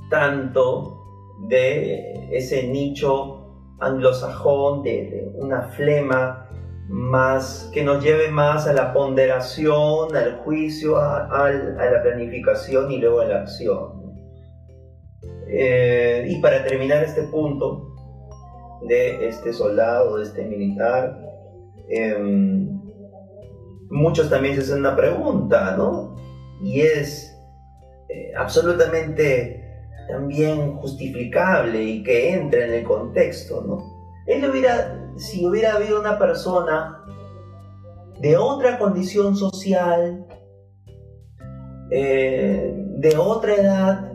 tanto 0.09 1.03
de 1.47 2.27
ese 2.31 2.67
nicho 2.67 3.43
anglosajón, 3.79 4.83
de, 4.83 5.31
una 5.35 5.63
flema 5.69 6.49
más 6.87 7.69
que 7.73 7.83
nos 7.83 8.03
lleve 8.03 8.29
más 8.29 8.67
a 8.67 8.73
la 8.73 8.93
ponderación, 8.93 10.15
al 10.15 10.37
juicio, 10.39 10.97
a, 10.97 11.49
la 11.49 12.03
planificación 12.03 12.91
y 12.91 12.97
luego 12.97 13.21
a 13.21 13.25
la 13.25 13.41
acción. 13.41 14.03
Eh, 15.47 16.25
y 16.29 16.41
para 16.41 16.63
terminar 16.63 17.03
este 17.03 17.23
punto 17.23 17.93
de 18.87 19.27
este 19.27 19.53
soldado, 19.53 20.17
de 20.17 20.23
este 20.23 20.43
militar, 20.45 21.19
em, 21.89 22.72
muchos 23.93 24.29
también 24.29 24.55
se 24.55 24.61
hacen 24.61 24.79
una 24.79 24.95
pregunta, 24.95 25.75
¿no? 25.77 26.15
Y 26.61 26.81
es 26.81 27.37
eh, 28.09 28.31
absolutamente 28.37 29.63
también 30.09 30.75
justificable 30.77 31.81
y 31.81 32.03
que 32.03 32.33
entra 32.33 32.65
en 32.65 32.73
el 32.73 32.83
contexto, 32.83 33.63
¿no? 33.65 33.93
Él 34.27 34.49
hubiera, 34.49 35.11
si 35.17 35.45
hubiera 35.45 35.75
habido 35.75 35.99
una 35.99 36.17
persona 36.17 37.03
de 38.19 38.37
otra 38.37 38.77
condición 38.77 39.35
social, 39.35 40.25
eh, 41.91 42.73
de 42.97 43.17
otra 43.17 43.55
edad, 43.55 44.11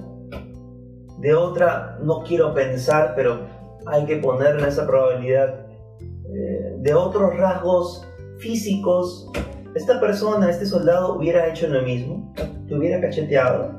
de 1.18 1.34
otra, 1.34 1.98
no 2.02 2.22
quiero 2.22 2.54
pensar, 2.54 3.12
pero 3.14 3.46
hay 3.86 4.04
que 4.06 4.16
ponerle 4.16 4.68
esa 4.68 4.86
probabilidad, 4.86 5.66
eh, 6.00 6.76
de 6.78 6.94
otros 6.94 7.36
rasgos 7.36 8.06
físicos, 8.38 9.30
esta 9.78 10.00
persona, 10.00 10.50
este 10.50 10.66
soldado 10.66 11.14
hubiera 11.14 11.46
hecho 11.46 11.68
lo 11.68 11.82
mismo, 11.82 12.34
te 12.66 12.74
hubiera 12.74 13.00
cacheteado, 13.00 13.70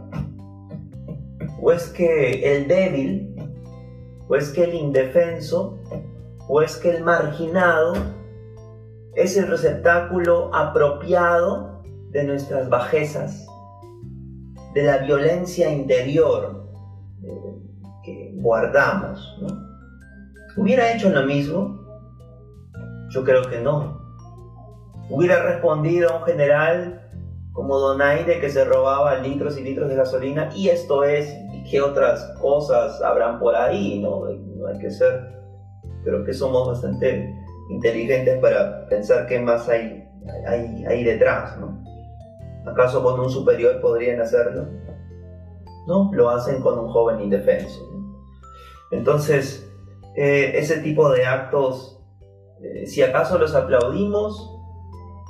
o 1.62 1.72
es 1.74 1.90
que 1.90 2.56
el 2.56 2.70
débil, 2.70 3.36
o 4.30 4.36
es 4.36 4.50
que 4.50 4.64
el 4.64 4.76
indefenso, 4.76 5.78
o 6.48 6.62
es 6.62 6.78
que 6.78 6.92
el 6.92 7.04
marginado 7.04 7.94
es 9.16 9.36
el 9.36 9.48
receptáculo 9.48 10.50
apropiado 10.56 11.84
de 12.12 12.24
nuestras 12.24 12.70
bajezas, 12.70 13.46
de 14.74 14.84
la 14.84 15.00
violencia 15.00 15.70
interior 15.70 16.66
eh, 17.24 17.56
que 18.06 18.32
guardamos. 18.36 19.38
¿Hubiera 20.56 20.94
hecho 20.94 21.10
lo 21.10 21.26
mismo? 21.26 21.78
Yo 23.10 23.24
creo 23.26 23.42
que 23.50 23.60
no. 23.60 23.99
¿Hubiera 25.10 25.42
respondido 25.44 26.12
a 26.12 26.18
un 26.18 26.24
general 26.24 27.10
como 27.54 27.78
Donaire 27.80 28.40
que 28.40 28.50
se 28.50 28.64
robaba 28.64 29.16
litros 29.16 29.58
y 29.58 29.64
litros 29.64 29.90
de 29.90 29.96
gasolina 29.96 30.50
y 30.56 30.70
esto 30.70 31.04
es 31.04 31.36
qué 31.70 31.82
otras 31.82 32.24
cosas 32.40 33.02
habrán 33.02 33.40
por 33.40 33.56
ahí, 33.56 34.00
¿no? 34.00 34.26
No 34.26 34.68
hay 34.68 34.80
que 34.80 34.92
ser, 34.92 35.30
creo 36.04 36.24
que 36.24 36.34
somos 36.34 36.68
bastante 36.68 37.36
inteligentes 37.70 38.38
para 38.40 38.88
pensar 38.88 39.28
qué 39.28 39.40
más 39.40 39.68
hay, 39.68 40.08
hay, 40.48 40.86
hay 40.86 41.04
detrás, 41.04 41.58
¿no? 41.60 41.84
¿Acaso 42.66 43.04
con 43.04 43.20
un 43.20 43.30
superior 43.30 43.82
podrían 43.82 44.22
hacerlo? 44.22 44.68
No, 45.88 46.12
lo 46.14 46.30
hacen 46.30 46.62
con 46.62 46.78
un 46.78 46.90
joven 46.90 47.20
indefenso. 47.22 47.80
Entonces, 48.92 49.68
eh, 50.16 50.52
ese 50.56 50.78
tipo 50.82 51.10
de 51.10 51.26
actos, 51.26 52.00
eh, 52.62 52.86
si 52.86 53.02
acaso 53.02 53.38
los 53.38 53.56
aplaudimos, 53.56 54.59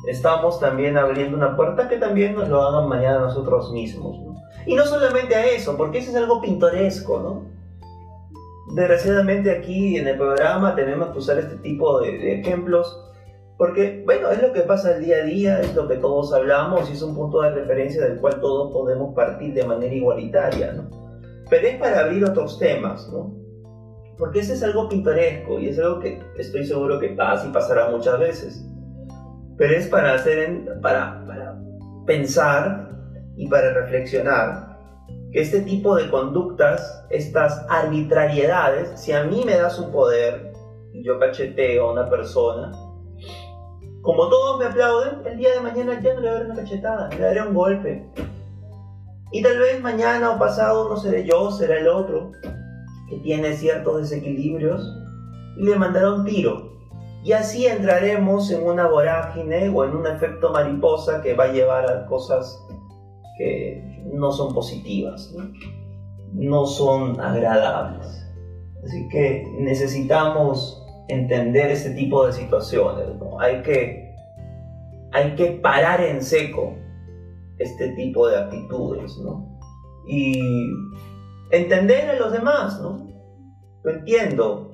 estamos 0.07 0.59
también 0.59 0.97
abriendo 0.97 1.35
una 1.37 1.55
puerta 1.55 1.89
que 1.89 1.97
también 1.97 2.35
nos 2.35 2.49
lo 2.49 2.61
hagan 2.61 2.87
mañana 2.87 3.19
nosotros 3.19 3.71
mismos. 3.71 4.17
Y 4.65 4.75
no 4.75 4.85
solamente 4.85 5.35
a 5.35 5.45
eso, 5.45 5.77
porque 5.77 5.99
eso 5.99 6.11
es 6.11 6.17
algo 6.17 6.41
pintoresco, 6.41 7.19
¿no? 7.19 7.59
Desgraciadamente 8.75 9.51
aquí 9.51 9.97
en 9.97 10.07
el 10.07 10.17
programa 10.17 10.75
tenemos 10.75 11.09
que 11.09 11.17
usar 11.17 11.39
este 11.39 11.55
tipo 11.57 12.01
de, 12.01 12.39
ejemplos 12.39 13.05
porque, 13.57 14.03
bueno, 14.05 14.29
es 14.29 14.41
lo 14.41 14.53
que 14.53 14.61
pasa 14.61 14.95
el 14.95 15.03
día 15.03 15.17
a 15.17 15.23
día, 15.23 15.59
es 15.59 15.75
lo 15.75 15.87
que 15.87 15.97
todos 15.97 16.31
hablamos 16.33 16.89
y 16.89 16.93
es 16.93 17.01
un 17.01 17.13
punto 17.13 17.41
de 17.41 17.51
referencia 17.51 18.01
del 18.01 18.19
cual 18.19 18.39
todos 18.39 18.71
podemos 18.71 19.13
partir 19.13 19.53
de 19.53 19.65
manera 19.65 19.93
igualitaria, 19.93 20.71
¿no? 20.71 20.89
Pero 21.49 21.67
es 21.67 21.77
para 21.77 22.01
abrir 22.01 22.23
otros 22.23 22.57
temas, 22.57 23.09
¿no? 23.11 23.35
Porque 24.17 24.39
ese 24.39 24.53
es 24.53 24.63
algo 24.63 24.87
pintoresco 24.87 25.59
y 25.59 25.69
es 25.69 25.79
algo 25.79 25.99
que 25.99 26.21
estoy 26.37 26.65
seguro 26.65 26.99
que 26.99 27.09
pasa 27.09 27.47
y 27.47 27.51
pasará 27.51 27.89
muchas 27.89 28.19
veces. 28.19 28.65
Pero 29.59 29.75
es 29.75 29.87
para 29.87 30.13
hacer, 30.13 30.79
para, 30.81 31.23
para 31.27 31.55
pensar 32.07 32.89
y 33.35 33.47
para 33.47 33.73
reflexionar 33.73 34.79
que 35.33 35.41
este 35.41 35.61
tipo 35.61 35.95
de 35.95 36.09
conductas, 36.09 37.05
estas 37.09 37.65
arbitrariedades, 37.69 38.99
si 38.99 39.11
a 39.11 39.25
mí 39.25 39.43
me 39.45 39.57
das 39.57 39.77
un 39.77 39.91
poder 39.91 40.53
y 40.93 41.03
yo 41.03 41.19
cacheteo 41.19 41.89
a 41.89 41.91
una 41.91 42.09
persona, 42.09 42.71
como 44.01 44.29
todos 44.29 44.59
me 44.59 44.65
aplauden, 44.65 45.27
el 45.27 45.37
día 45.37 45.53
de 45.55 45.59
mañana 45.59 46.01
ya 46.01 46.13
no 46.13 46.21
le 46.21 46.29
daré 46.29 46.45
una 46.45 46.55
cachetada, 46.55 47.09
le 47.09 47.19
daré 47.19 47.41
un 47.41 47.53
golpe. 47.53 48.09
Y 49.33 49.43
tal 49.43 49.59
vez 49.59 49.81
mañana 49.81 50.31
o 50.31 50.39
pasado 50.39 50.87
no 50.89 50.95
seré 50.95 51.25
yo, 51.25 51.51
será 51.51 51.77
el 51.77 51.87
otro, 51.89 52.31
que 53.09 53.17
tiene 53.17 53.53
ciertos 53.57 54.03
desequilibrios, 54.03 54.81
y 55.57 55.63
le 55.65 55.75
mandará 55.75 56.13
un 56.13 56.23
tiro. 56.23 56.78
Y 57.23 57.33
así 57.33 57.65
entraremos 57.65 58.49
en 58.51 58.63
una 58.65 58.87
vorágine 58.87 59.69
o 59.69 59.83
en 59.83 59.95
un 59.95 60.07
efecto 60.07 60.51
mariposa 60.51 61.21
que 61.21 61.33
va 61.33 61.45
a 61.45 61.51
llevar 61.51 61.89
a 61.89 62.05
cosas 62.05 62.65
que 63.37 64.03
no 64.13 64.31
son 64.31 64.53
positivas, 64.53 65.33
no, 66.33 66.65
son 66.65 67.19
agradables. 67.19 68.25
Así 68.83 69.07
que 69.09 69.45
necesitamos 69.59 70.85
entender 71.09 71.71
ese 71.71 71.91
tipo 71.91 72.25
de 72.25 72.33
situaciones. 72.33 73.05
Hay, 73.39 73.61
que, 73.63 74.13
hay 75.11 75.35
que 75.35 75.45
parar 75.61 76.01
en 76.01 76.21
seco 76.21 76.73
este 77.57 77.89
tipo 77.89 78.27
de 78.27 78.37
actitudes 78.37 79.17
y 80.07 80.39
entender 81.51 82.09
a 82.09 82.15
los 82.15 82.31
demás. 82.31 82.79
¿no? 82.81 83.07
Lo 83.83 83.91
entiendo. 83.91 84.71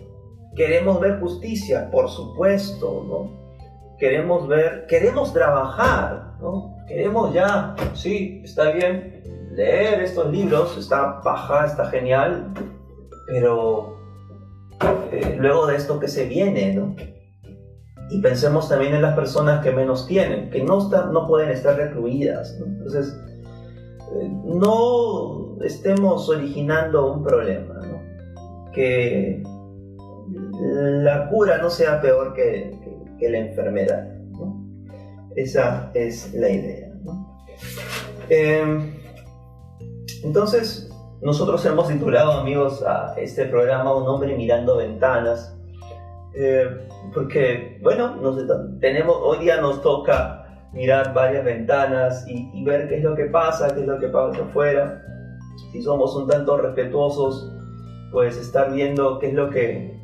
Queremos 0.55 0.99
ver 0.99 1.19
justicia, 1.19 1.89
por 1.91 2.09
supuesto. 2.09 3.05
¿no? 3.07 3.97
Queremos 3.97 4.47
ver, 4.47 4.85
queremos 4.87 5.33
trabajar. 5.33 6.35
¿no? 6.41 6.75
queremos 6.87 7.33
ya, 7.33 7.75
sí, 7.93 8.41
está 8.43 8.71
bien, 8.71 9.23
leer 9.51 10.01
estos 10.01 10.31
libros, 10.31 10.77
está 10.77 11.21
baja, 11.23 11.65
está 11.65 11.85
genial, 11.85 12.53
pero 13.27 13.97
eh, 15.11 15.37
luego 15.39 15.67
de 15.67 15.77
esto 15.77 15.99
que 15.99 16.07
se 16.07 16.27
viene, 16.27 16.73
¿no? 16.73 16.95
Y 18.11 18.21
pensemos 18.21 18.69
también 18.69 18.93
en 18.93 19.01
las 19.01 19.15
personas 19.15 19.63
que 19.63 19.71
menos 19.71 20.05
tienen, 20.05 20.51
que 20.51 20.63
no, 20.63 20.89
no 21.11 21.27
pueden 21.27 21.49
estar 21.49 21.75
recluidas. 21.75 22.55
Entonces, 22.63 23.19
eh, 24.13 24.29
no 24.43 25.57
estemos 25.63 26.29
originando 26.29 27.13
un 27.13 27.23
problema, 27.23 27.73
¿no? 27.81 28.71
Que 28.71 29.41
la 30.73 31.27
cura 31.29 31.57
no 31.57 31.69
sea 31.69 32.01
peor 32.01 32.33
que, 32.33 32.71
la 33.19 33.37
enfermedad. 33.37 34.07
Esa 35.35 35.91
es 35.93 36.33
la 36.33 36.49
idea. 36.49 36.91
Em, 38.29 38.93
entonces, 40.23 40.89
nosotros 41.21 41.65
hemos 41.65 41.87
titulado, 41.87 42.33
amigos, 42.33 42.83
a 42.83 43.15
este 43.17 43.45
programa 43.45 43.95
Un 43.95 44.07
hombre 44.07 44.35
mirando 44.35 44.77
ventanas. 44.77 45.57
Eh, 46.35 46.65
porque, 47.13 47.79
bueno, 47.81 48.15
tenemos, 48.79 49.17
hoy 49.21 49.39
día 49.39 49.61
nos 49.61 49.81
toca 49.81 50.45
mirar 50.73 51.13
varias 51.13 51.45
ventanas 51.45 52.25
y, 52.27 52.63
ver 52.63 52.89
qué 52.89 52.97
es 52.97 53.03
lo 53.03 53.15
que 53.15 53.25
pasa, 53.25 53.73
qué 53.73 53.81
es 53.81 53.87
lo 53.87 53.97
que 53.99 54.07
pasa 54.07 54.43
afuera. 54.43 55.01
Si 55.71 55.81
somos 55.81 56.15
un 56.15 56.27
tanto 56.27 56.57
respetuosos, 56.57 57.51
pues 58.11 58.37
estar 58.37 58.73
viendo 58.73 59.19
qué 59.19 59.29
es 59.29 59.33
lo 59.33 59.49
que, 59.49 59.94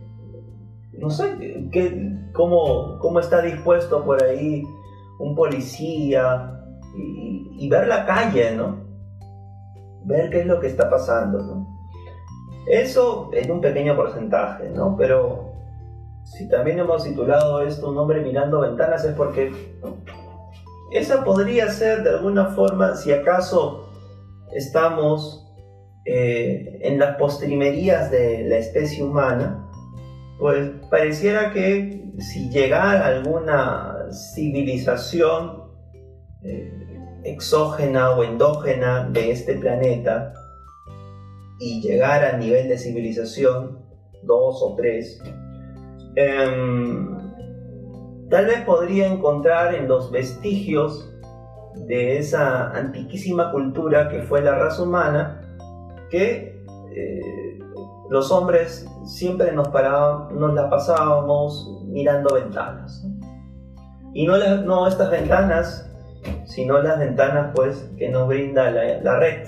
no 1.01 1.09
sé, 1.09 1.67
qué, 1.71 2.15
cómo, 2.31 2.99
cómo 2.99 3.19
está 3.19 3.41
dispuesto 3.41 4.05
por 4.05 4.23
ahí 4.23 4.63
un 5.19 5.35
policía 5.35 6.59
y, 6.95 7.67
ver 7.69 7.87
la 7.87 8.05
calle, 8.05 8.55
¿no? 8.55 8.83
Ver 10.03 10.29
qué 10.29 10.41
es 10.41 10.45
lo 10.45 10.59
que 10.59 10.67
está 10.67 10.89
pasando, 10.89 11.39
¿no? 11.39 11.67
Eso 12.67 13.29
en 13.33 13.51
un 13.51 13.61
pequeño 13.61 13.95
porcentaje, 13.95 14.69
¿no? 14.69 14.95
Pero 14.97 15.51
si 16.23 16.47
también 16.49 16.79
hemos 16.79 17.03
titulado 17.03 17.61
esto 17.61 17.89
Un 17.89 17.97
hombre 17.97 18.21
mirando 18.21 18.59
ventanas 18.59 19.03
es 19.03 19.15
porque 19.15 19.51
esa 20.91 21.23
podría 21.23 21.69
ser 21.69 22.03
de 22.03 22.11
alguna 22.11 22.47
forma, 22.47 22.95
si 22.95 23.11
acaso 23.11 23.89
estamos 24.53 25.47
eh, 26.05 26.79
en 26.81 26.99
las 26.99 27.15
postrimerías 27.15 28.11
de 28.11 28.43
la 28.43 28.57
especie 28.57 29.03
humana, 29.03 29.60
pues 30.41 30.71
pareciera 30.89 31.53
que 31.53 32.03
si 32.17 32.49
llegara 32.49 33.05
alguna 33.05 34.07
civilización 34.11 35.65
eh, 36.43 36.73
exógena 37.23 38.09
o 38.09 38.23
endógena 38.23 39.07
de 39.07 39.29
este 39.29 39.53
planeta 39.53 40.33
y 41.59 41.79
llegara 41.81 42.29
a 42.33 42.37
nivel 42.37 42.69
de 42.69 42.79
civilización, 42.79 43.85
dos 44.23 44.63
o 44.63 44.75
tres, 44.75 45.21
em, 46.15 47.19
tal 48.31 48.47
vez 48.47 48.61
podría 48.61 49.13
encontrar 49.13 49.75
en 49.75 49.87
los 49.87 50.09
vestigios 50.09 51.07
de 51.85 52.17
esa 52.17 52.71
antiquísima 52.71 53.51
cultura 53.51 54.09
que 54.09 54.23
fue 54.23 54.41
la 54.41 54.55
raza 54.55 54.81
humana, 54.81 55.39
que 56.09 56.65
eh, 56.95 57.40
los 58.11 58.29
hombres 58.29 58.85
siempre 59.05 59.53
nos, 59.53 59.69
parábamos, 59.69 60.33
nos 60.33 60.53
la 60.53 60.69
pasábamos 60.69 61.81
mirando 61.85 62.35
ventanas. 62.35 63.07
Y 64.13 64.27
no, 64.27 64.85
estas 64.85 65.09
ventanas, 65.09 65.89
sino 66.43 66.81
las 66.81 66.99
ventanas 66.99 67.53
pues 67.55 67.89
que 67.97 68.09
nos 68.09 68.27
brinda 68.27 68.69
la, 68.69 69.17
red. 69.17 69.47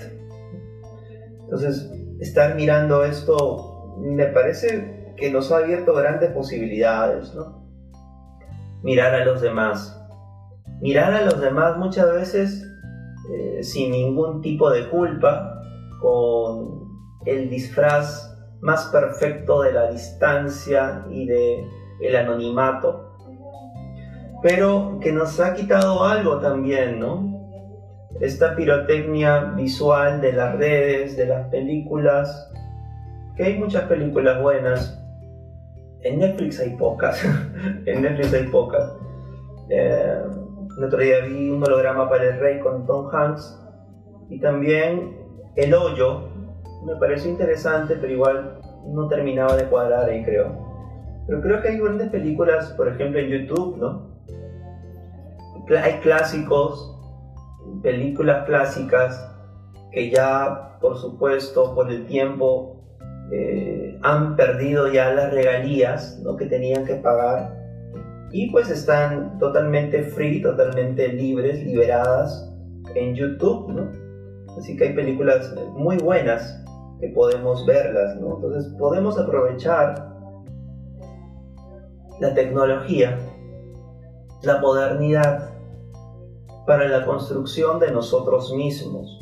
Entonces, 1.40 1.92
estar 2.20 2.54
mirando 2.54 3.04
esto 3.04 3.98
me 3.98 4.28
parece 4.28 5.12
que 5.18 5.30
nos 5.30 5.52
ha 5.52 5.58
abierto 5.58 5.92
grandes 5.92 6.30
posibilidades, 6.30 7.36
Mirar 8.82 9.14
a 9.14 9.26
los 9.26 9.42
demás. 9.42 10.02
Mirar 10.80 11.12
a 11.12 11.20
los 11.20 11.38
demás 11.38 11.76
muchas 11.76 12.10
veces 12.10 12.66
eh, 13.30 13.62
sin 13.62 13.90
ningún 13.90 14.40
tipo 14.40 14.70
de 14.70 14.88
culpa, 14.88 15.60
con 16.00 16.88
el 17.26 17.50
disfraz 17.50 18.33
más 18.64 18.86
perfecto 18.86 19.60
de 19.60 19.74
la 19.74 19.90
distancia 19.90 21.04
y 21.10 21.26
de 21.26 21.68
el 22.00 22.16
anonimato, 22.16 23.14
pero 24.42 24.98
que 25.02 25.12
nos 25.12 25.38
ha 25.38 25.52
quitado 25.52 26.02
algo 26.02 26.38
también, 26.38 26.98
¿no? 26.98 27.30
Esta 28.20 28.56
pirotecnia 28.56 29.52
visual 29.54 30.22
de 30.22 30.32
las 30.32 30.56
redes, 30.56 31.14
de 31.14 31.26
las 31.26 31.46
películas, 31.48 32.50
que 33.36 33.44
hay 33.44 33.58
muchas 33.58 33.82
películas 33.82 34.40
buenas. 34.40 34.98
En 36.00 36.20
Netflix 36.20 36.58
hay 36.58 36.70
pocas, 36.70 37.22
en 37.84 38.00
Netflix 38.00 38.32
hay 38.32 38.44
pocas. 38.44 38.96
Eh, 39.68 40.22
el 40.78 40.84
otro 40.84 41.00
día 41.00 41.20
vi 41.20 41.50
un 41.50 41.62
holograma 41.62 42.08
para 42.08 42.24
el 42.24 42.40
rey 42.40 42.60
con 42.60 42.86
Tom 42.86 43.10
Hanks 43.12 43.60
y 44.30 44.40
también 44.40 45.18
El 45.54 45.74
Hoyo, 45.74 46.33
me 46.84 46.96
pareció 46.96 47.30
interesante, 47.30 47.96
pero 48.00 48.12
igual 48.12 48.60
no 48.86 49.08
terminaba 49.08 49.56
de 49.56 49.64
cuadrar 49.64 50.08
ahí, 50.08 50.22
creo. 50.24 50.52
Pero 51.26 51.40
creo 51.40 51.62
que 51.62 51.68
hay 51.68 51.78
grandes 51.78 52.10
películas, 52.10 52.70
por 52.72 52.88
ejemplo, 52.88 53.18
en 53.18 53.28
YouTube, 53.28 53.78
¿no? 53.78 54.14
Hay 55.82 56.00
clásicos, 56.00 56.94
películas 57.82 58.44
clásicas 58.44 59.30
que 59.92 60.10
ya, 60.10 60.78
por 60.80 60.98
supuesto, 60.98 61.74
por 61.74 61.90
el 61.90 62.06
tiempo, 62.06 62.84
eh, 63.32 63.98
han 64.02 64.36
perdido 64.36 64.92
ya 64.92 65.14
las 65.14 65.32
regalías 65.32 66.20
¿no? 66.22 66.36
que 66.36 66.44
tenían 66.44 66.84
que 66.84 66.96
pagar 66.96 67.64
y 68.32 68.50
pues 68.50 68.68
están 68.68 69.38
totalmente 69.38 70.02
free, 70.02 70.42
totalmente 70.42 71.08
libres, 71.08 71.64
liberadas 71.64 72.52
en 72.94 73.14
YouTube, 73.14 73.70
¿no? 73.70 73.90
Así 74.58 74.76
que 74.76 74.88
hay 74.88 74.92
películas 74.92 75.54
muy 75.74 75.96
buenas 75.98 76.63
que 77.00 77.08
podemos 77.08 77.66
verlas, 77.66 78.16
¿no? 78.20 78.36
Entonces 78.36 78.72
podemos 78.78 79.18
aprovechar 79.18 80.14
la 82.20 82.34
tecnología, 82.34 83.18
la 84.42 84.60
modernidad 84.60 85.50
para 86.66 86.88
la 86.88 87.04
construcción 87.04 87.78
de 87.78 87.90
nosotros 87.90 88.52
mismos. 88.54 89.18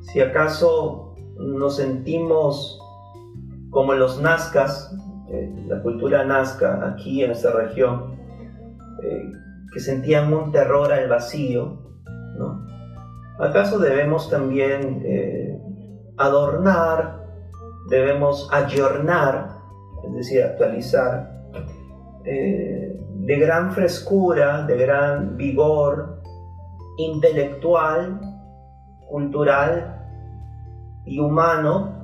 Si 0.00 0.20
acaso 0.20 1.14
nos 1.38 1.76
sentimos 1.76 2.80
como 3.70 3.94
los 3.94 4.20
nazcas, 4.20 4.94
eh, 5.30 5.50
la 5.66 5.82
cultura 5.82 6.24
nazca 6.24 6.86
aquí 6.92 7.22
en 7.22 7.30
esta 7.30 7.52
región, 7.52 8.16
eh, 9.02 9.32
que 9.72 9.80
sentían 9.80 10.32
un 10.32 10.52
terror 10.52 10.92
al 10.92 11.08
vacío, 11.08 11.78
¿no? 12.36 12.66
¿acaso 13.38 13.78
debemos 13.78 14.28
también 14.28 15.02
eh, 15.04 15.58
adornar, 16.26 17.22
debemos 17.88 18.48
ayornar, 18.52 19.58
es 20.04 20.14
decir, 20.14 20.42
actualizar, 20.42 21.32
eh, 22.24 23.00
de 23.14 23.36
gran 23.36 23.72
frescura, 23.72 24.66
de 24.66 24.76
gran 24.76 25.36
vigor 25.36 26.20
intelectual, 26.98 28.20
cultural 29.08 29.98
y 31.04 31.18
humano, 31.18 32.02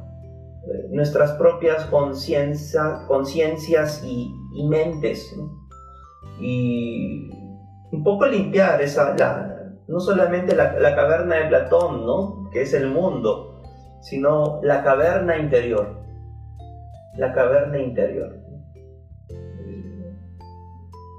eh, 0.64 0.88
nuestras 0.90 1.32
propias 1.32 1.86
conciencias 1.86 4.04
y, 4.04 4.34
mentes. 4.68 5.34
Y 6.40 7.30
un 7.92 8.04
poco 8.04 8.26
limpiar 8.26 8.82
esa, 8.82 9.14
no 9.86 10.00
solamente 10.00 10.54
la, 10.54 10.78
la, 10.78 10.94
caverna 10.94 11.36
de 11.36 11.46
Platón, 11.46 12.04
¿no? 12.04 12.50
que 12.50 12.62
es 12.62 12.74
el 12.74 12.88
mundo, 12.88 13.47
sino 14.00 14.60
la 14.62 14.82
caverna 14.82 15.36
interior. 15.38 16.00
La 17.16 17.32
caverna 17.32 17.78
interior. 17.78 18.36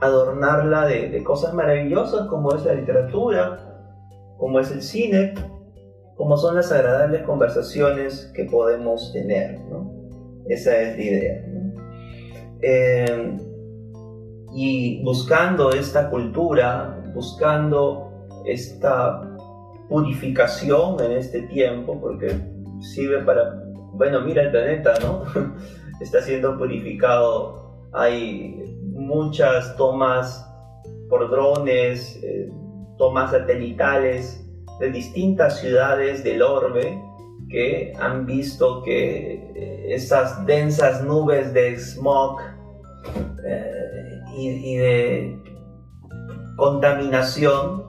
Adornarla 0.02 0.86
de, 0.86 1.24
cosas 1.24 1.54
maravillosas 1.54 2.28
como 2.28 2.56
es 2.56 2.64
la 2.64 2.74
literatura, 2.74 3.60
como 4.38 4.60
es 4.60 4.72
el 4.72 4.82
cine, 4.82 5.34
como 6.16 6.38
son 6.38 6.56
las 6.56 6.72
agradables 6.72 7.24
conversaciones 7.24 8.32
que 8.34 8.46
podemos 8.46 9.12
tener. 9.12 9.60
Esa 10.48 10.78
es 10.78 10.98
la 10.98 11.04
idea. 11.04 11.46
Eh, 12.62 13.38
y 14.54 15.04
buscando 15.04 15.72
esta 15.72 16.10
cultura, 16.10 17.04
buscando 17.14 18.28
esta 18.46 19.22
purificación 19.90 21.02
en 21.04 21.12
este 21.14 21.42
tiempo, 21.44 22.00
porque 22.00 22.36
sirve 22.82 23.24
para, 23.24 23.64
bueno, 23.94 24.22
mira 24.22 24.44
el 24.44 24.52
planeta, 24.52 24.94
¿no? 25.02 25.24
Está 26.02 26.22
siendo 26.22 26.58
purificado, 26.58 27.90
hay 27.92 28.78
muchas 28.92 29.76
tomas 29.76 30.46
por 31.10 31.30
drones, 31.30 32.20
eh, 32.24 32.50
tomas 32.98 33.32
satelitales 33.32 34.46
de 34.80 34.92
distintas 34.92 35.60
ciudades 35.60 36.24
del 36.24 36.42
orbe 36.42 37.02
que 37.50 37.94
han 38.00 38.26
visto 38.26 38.84
que 38.84 39.34
eh, 39.34 39.94
esas 39.94 40.46
densas 40.46 41.04
nubes 41.04 41.54
de 41.54 41.78
smog 41.78 42.40
eh, 43.44 44.22
y, 44.38 44.76
de 44.78 45.44
contaminación, 46.56 47.84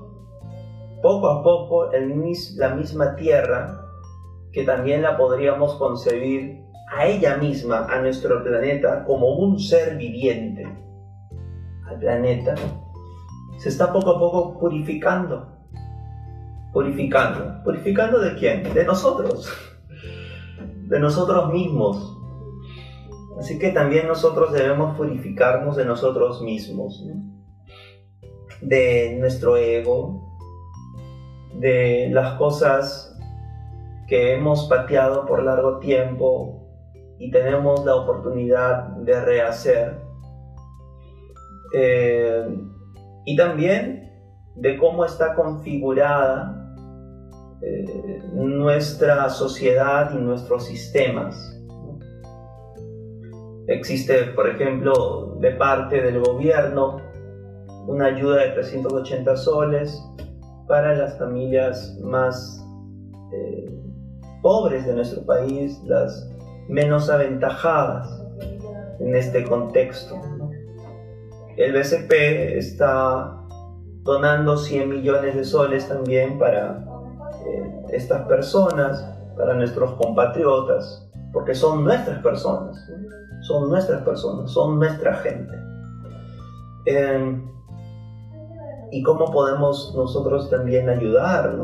poco 1.02 1.28
a 1.28 1.42
poco 1.42 1.92
el, 1.92 2.12
la 2.56 2.74
misma 2.74 3.14
Tierra 3.16 3.89
que 4.52 4.64
también 4.64 5.02
la 5.02 5.16
podríamos 5.16 5.74
concebir 5.76 6.64
a 6.92 7.06
ella 7.06 7.36
misma, 7.36 7.86
a 7.88 8.00
nuestro 8.00 8.42
planeta, 8.42 9.04
como 9.04 9.34
un 9.34 9.58
ser 9.60 9.96
viviente. 9.96 10.66
Al 11.86 11.98
planeta 11.98 12.54
se 13.58 13.68
está 13.68 13.92
poco 13.92 14.10
a 14.10 14.18
poco 14.18 14.58
purificando. 14.58 15.46
Purificando. 16.72 17.62
¿Purificando 17.62 18.18
de 18.18 18.34
quién? 18.34 18.74
De 18.74 18.84
nosotros. 18.84 19.52
De 20.88 20.98
nosotros 20.98 21.52
mismos. 21.52 22.16
Así 23.38 23.58
que 23.58 23.70
también 23.70 24.08
nosotros 24.08 24.52
debemos 24.52 24.96
purificarnos 24.96 25.76
de 25.76 25.84
nosotros 25.84 26.42
mismos. 26.42 27.04
De 28.60 29.16
nuestro 29.20 29.56
ego. 29.56 30.38
De 31.54 32.08
las 32.12 32.34
cosas 32.38 33.09
que 34.10 34.34
hemos 34.34 34.64
pateado 34.68 35.24
por 35.24 35.40
largo 35.44 35.78
tiempo 35.78 36.68
y 37.20 37.30
tenemos 37.30 37.84
la 37.84 37.94
oportunidad 37.94 38.88
de 38.96 39.20
rehacer. 39.24 40.00
Eh, 41.72 42.58
y 43.24 43.36
también 43.36 44.10
de 44.56 44.76
cómo 44.78 45.04
está 45.04 45.36
configurada 45.36 46.74
eh, 47.62 48.20
nuestra 48.32 49.28
sociedad 49.30 50.10
y 50.12 50.18
nuestros 50.18 50.64
sistemas. 50.64 51.56
Existe, 53.68 54.24
por 54.34 54.48
ejemplo, 54.48 55.36
de 55.38 55.52
parte 55.52 56.02
del 56.02 56.18
gobierno 56.20 56.96
una 57.86 58.06
ayuda 58.06 58.42
de 58.42 58.50
380 58.50 59.36
soles 59.36 60.04
para 60.66 60.96
las 60.96 61.16
familias 61.16 61.96
más 62.02 62.66
eh, 63.32 63.79
pobres 64.42 64.86
de 64.86 64.94
nuestro 64.94 65.24
país, 65.24 65.80
las 65.84 66.28
menos 66.68 67.10
aventajadas 67.10 68.08
en 69.00 69.14
este 69.14 69.44
contexto. 69.44 70.20
El 71.56 71.72
BCP 71.72 72.12
está 72.56 73.36
donando 74.02 74.56
100 74.56 74.88
millones 74.88 75.34
de 75.34 75.44
soles 75.44 75.88
también 75.88 76.38
para 76.38 76.84
eh, 77.46 77.72
estas 77.92 78.26
personas, 78.26 79.04
para 79.36 79.54
nuestros 79.54 79.92
compatriotas, 79.94 81.08
porque 81.32 81.54
son 81.54 81.84
nuestras 81.84 82.22
personas, 82.22 82.76
son 83.42 83.68
nuestras 83.68 84.02
personas, 84.02 84.50
son 84.50 84.78
nuestra 84.78 85.14
gente. 85.16 85.54
Em, 86.86 87.46
y 88.90 89.02
cómo 89.02 89.30
podemos 89.30 89.94
nosotros 89.94 90.50
también 90.50 90.88
ayudar, 90.88 91.56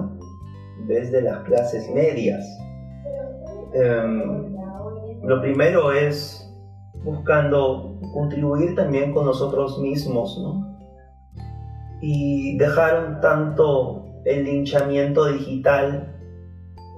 Desde 0.87 1.23
las 1.23 1.43
clases 1.45 1.91
medias. 1.93 2.45
Em, 3.73 4.55
lo 5.23 5.41
primero 5.41 5.93
es 5.93 6.43
buscando 7.03 8.01
contribuir 8.13 8.75
también 8.75 9.13
con 9.13 9.27
nosotros 9.27 9.79
mismos, 9.81 10.39
¿no? 10.43 10.79
Y 12.01 12.57
dejar 12.59 13.09
un 13.09 13.21
tanto 13.21 14.05
el 14.25 14.45
linchamiento 14.45 15.27
digital 15.27 16.13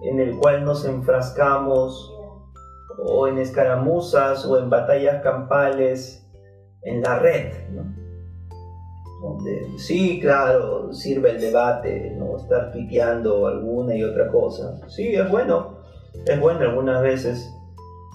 en 0.02 0.20
el 0.20 0.36
cual 0.36 0.64
nos 0.64 0.84
enfrascamos 0.84 2.14
o 3.04 3.28
en 3.28 3.38
escaramuzas 3.38 4.44
o 4.46 4.58
en 4.58 4.70
batallas 4.70 5.22
campales 5.22 6.26
en 6.82 7.02
la 7.02 7.18
red, 7.18 7.52
¿no? 7.70 8.07
Donde 9.20 9.66
sí, 9.78 10.20
claro, 10.20 10.92
sirve 10.92 11.30
el 11.30 11.40
debate, 11.40 12.14
no 12.16 12.36
estar 12.36 12.72
piteando 12.72 13.46
alguna 13.46 13.96
y 13.96 14.04
otra 14.04 14.28
cosa. 14.28 14.78
Sí, 14.88 15.14
es 15.14 15.28
bueno, 15.28 15.78
es 16.24 16.40
bueno 16.40 16.60
algunas 16.60 17.02
veces, 17.02 17.52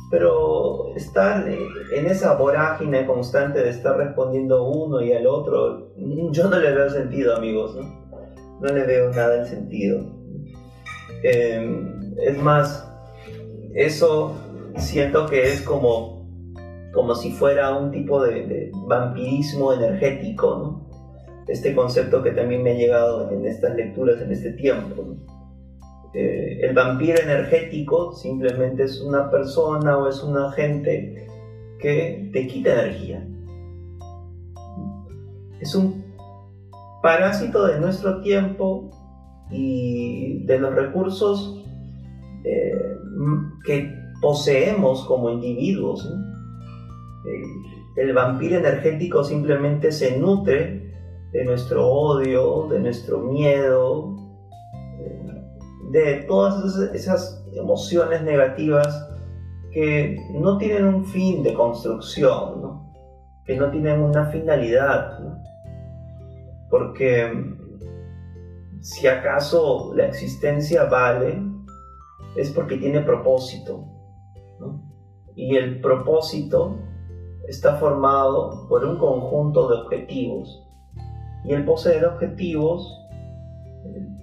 pero 0.09 0.93
estar 0.95 1.45
en 1.47 2.05
esa 2.05 2.35
vorágine 2.35 3.05
constante 3.05 3.63
de 3.63 3.69
estar 3.69 3.97
respondiendo 3.97 4.63
uno 4.63 5.01
y 5.01 5.11
al 5.11 5.27
otro, 5.27 5.89
yo 6.31 6.49
no 6.49 6.59
le 6.59 6.71
veo 6.71 6.89
sentido, 6.89 7.35
amigos, 7.35 7.75
¿no? 7.75 8.03
No 8.61 8.73
le 8.73 8.85
veo 8.85 9.09
nada 9.09 9.41
de 9.41 9.45
sentido. 9.45 10.05
Em, 11.23 12.13
es 12.17 12.37
más, 12.37 12.87
eso 13.73 14.35
siento 14.77 15.25
que 15.25 15.51
es 15.51 15.61
como, 15.61 16.27
como 16.93 17.15
si 17.15 17.31
fuera 17.31 17.75
un 17.75 17.91
tipo 17.91 18.21
de, 18.21 18.71
vampirismo 18.87 19.73
energético, 19.73 20.55
¿no? 20.57 20.82
Este 21.47 21.75
concepto 21.75 22.23
que 22.23 22.31
también 22.31 22.63
me 22.63 22.71
ha 22.71 22.75
llegado 22.75 23.29
en 23.31 23.45
estas 23.45 23.75
lecturas 23.75 24.21
en 24.21 24.31
este 24.31 24.53
tiempo. 24.53 25.17
Eh, 26.13 26.59
el 26.61 26.73
vampiro 26.73 27.19
energético 27.21 28.13
simplemente 28.13 28.83
es 28.83 29.01
una 29.01 29.29
persona 29.29 29.97
o 29.97 30.07
es 30.07 30.23
un 30.23 30.37
agente 30.37 31.27
que 31.79 32.29
te 32.31 32.47
quita 32.47 32.73
energía. 32.73 33.27
Es 35.59 35.75
un 35.75 36.03
parásito 37.01 37.65
de 37.65 37.79
nuestro 37.79 38.21
tiempo 38.21 38.91
y 39.51 40.45
de 40.45 40.59
los 40.59 40.73
recursos 40.73 41.65
eh, 42.45 42.95
que 43.65 43.93
poseemos 44.21 45.05
como 45.05 45.29
individuos. 45.29 46.09
el 47.95 48.13
vampiro 48.13 48.57
energético 48.57 49.23
simplemente 49.23 49.91
se 49.91 50.17
nutre 50.17 50.82
de 51.33 51.43
nuestro 51.43 51.87
odio, 51.87 52.67
de 52.69 52.79
nuestro 52.79 53.19
miedo, 53.19 54.15
de 55.89 56.23
todas 56.27 56.77
esas 56.93 57.43
emociones 57.53 58.21
negativas 58.21 59.09
que 59.71 60.17
no 60.31 60.57
tienen 60.59 60.85
un 60.85 61.05
fin 61.05 61.41
de 61.41 61.53
construcción, 61.55 62.83
que 63.45 63.57
no 63.57 63.71
tienen 63.71 64.01
una 64.01 64.27
finalidad. 64.27 65.19
Porque 66.69 67.57
si 68.81 69.07
acaso 69.07 69.91
la 69.95 70.05
existencia 70.05 70.85
vale, 70.85 71.41
es 72.35 72.51
porque 72.51 72.77
tiene 72.77 73.01
propósito. 73.01 73.85
Y 75.35 75.55
el 75.55 75.81
propósito 75.81 76.77
está 77.47 77.75
formado 77.77 78.67
por 78.69 78.85
un 78.85 78.97
conjunto 78.97 79.67
de 79.67 79.81
objetivos. 79.81 80.62
Y 81.45 81.53
el 81.53 81.65
poseer 81.65 82.05
objetivos 82.05 82.99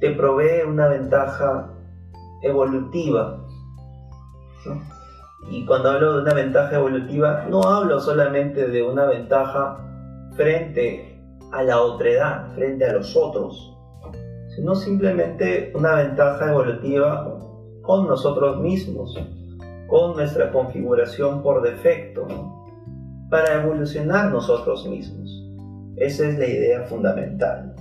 te 0.00 0.10
provee 0.12 0.62
una 0.66 0.88
ventaja 0.88 1.70
evolutiva. 2.42 3.44
Y 5.50 5.64
cuando 5.66 5.90
hablo 5.90 6.16
de 6.16 6.22
una 6.22 6.34
ventaja 6.34 6.76
evolutiva, 6.76 7.46
no 7.48 7.62
hablo 7.62 8.00
solamente 8.00 8.68
de 8.68 8.82
una 8.82 9.06
ventaja 9.06 9.78
frente 10.36 11.18
a 11.52 11.62
la 11.62 11.80
otredad, 11.80 12.52
frente 12.54 12.84
a 12.84 12.92
los 12.92 13.16
otros, 13.16 13.76
sino 14.54 14.74
simplemente 14.74 15.72
una 15.74 15.94
ventaja 15.96 16.50
evolutiva 16.50 17.38
con 17.82 18.06
nosotros 18.06 18.60
mismos, 18.60 19.18
con 19.88 20.14
nuestra 20.14 20.52
configuración 20.52 21.42
por 21.42 21.62
defecto, 21.62 22.26
para 23.28 23.62
evolucionar 23.62 24.30
nosotros 24.30 24.86
mismos. 24.86 25.39
Esa 25.97 26.28
es 26.28 26.38
la 26.38 26.47
idea 26.47 26.82
fundamental. 26.82 27.74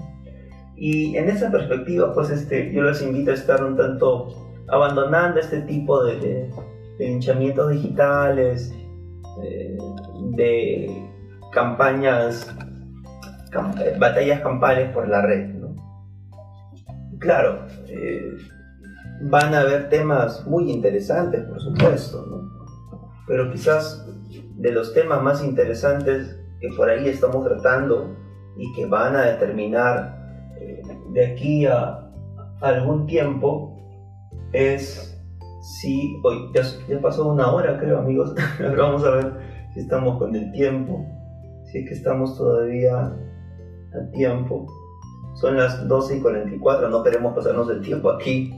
Y 0.76 1.18
en 1.18 1.30
esa 1.30 1.52
perspectiva, 1.52 2.14
pues 2.14 2.30
este, 2.30 2.72
yo 2.72 2.84
les 2.84 3.02
invito 3.02 3.32
a 3.32 3.34
estar 3.34 3.64
un 3.64 3.76
tanto 3.76 4.50
abandonando 4.70 5.40
este 5.40 5.62
tipo 5.62 6.04
de, 6.04 6.50
de, 6.98 7.06
hinchamientos 7.06 7.72
digitales, 7.72 8.74
de, 10.36 11.06
campañas, 11.52 12.56
eh, 13.52 13.96
batallas 14.00 14.42
campales 14.42 14.90
por 14.94 15.08
la 15.08 15.22
red. 15.22 15.56
Claro, 17.20 17.66
eh, 17.88 18.38
van 19.24 19.54
a 19.54 19.62
haber 19.62 19.90
temas 19.90 20.46
muy 20.48 20.72
interesantes, 20.72 21.44
por 21.44 21.60
supuesto, 21.60 22.50
pero 23.28 23.52
quizás 23.52 24.08
de 24.56 24.72
los 24.72 24.94
temas 24.94 25.22
más 25.22 25.44
interesantes 25.44 26.39
que 26.60 26.70
por 26.76 26.90
ahí 26.90 27.08
estamos 27.08 27.46
tratando 27.46 28.16
y 28.58 28.72
que 28.74 28.86
van 28.86 29.16
a 29.16 29.22
determinar 29.22 30.20
de 31.14 31.26
aquí 31.26 31.66
a 31.66 32.10
algún 32.62 33.06
tiempo 33.06 33.78
es 34.52 35.18
si 35.62 36.20
hoy 36.24 36.52
ya, 36.54 36.64
pasó 37.02 37.30
una 37.30 37.52
hora 37.52 37.78
creo 37.80 38.00
amigos. 38.00 38.34
Vamos 38.78 39.04
a 39.04 39.12
ver 39.12 39.34
si 39.74 39.82
estamos 39.82 40.18
con 40.18 40.36
el 40.36 40.52
tiempo 40.52 41.06
si 41.72 41.80
es 41.80 41.88
que 41.88 41.94
estamos 41.94 42.38
todavía 42.38 43.00
a 43.00 44.12
tiempo. 44.12 44.66
Son 45.36 45.56
las 45.56 45.88
12 45.88 46.18
y 46.18 46.22
44 46.22 46.90
no 46.90 47.04
queremos 47.04 47.36
pasarnos 47.36 47.70
el 47.70 47.82
tiempo 47.82 48.10
aquí 48.10 48.54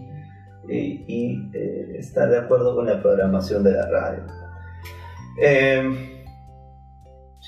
y, 0.67 1.51
eh, 1.53 1.95
estar 1.97 2.29
de 2.29 2.39
acuerdo 2.39 2.75
con 2.75 2.85
la 2.85 3.01
programación 3.01 3.63
de 3.63 3.71
la 3.73 3.87
radio. 3.87 4.23
Em, 5.41 6.10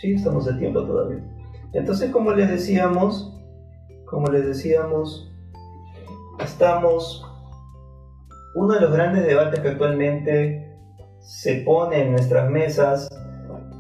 sí 0.04 0.14
estamos 0.14 0.48
a 0.48 0.56
tiempo 0.60 0.84
todavía 0.84 1.24
entonces 1.74 2.12
como 2.12 2.32
les 2.32 2.50
decíamos 2.50 3.34
como 4.14 4.28
les 4.28 4.46
decíamos, 4.46 5.28
estamos... 6.40 7.28
Uno 8.54 8.76
de 8.76 8.82
los 8.82 8.94
grandes 8.94 9.26
debates 9.26 9.60
que 9.60 9.70
actualmente 9.70 10.78
se 11.20 11.64
pone 11.66 12.04
en 12.04 12.12
nuestras 12.12 12.48
mesas 12.52 13.10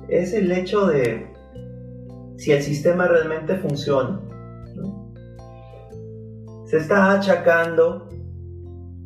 es 0.07 0.33
el 0.33 0.51
hecho 0.51 0.87
de 0.87 1.31
si 2.37 2.51
el 2.51 2.63
sistema 2.63 3.07
realmente 3.07 3.57
funciona. 3.57 4.19
Se 6.65 6.77
está 6.77 7.11
achacando 7.11 8.09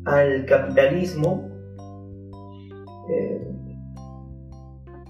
al 0.06 0.46
capitalismo 0.46 1.47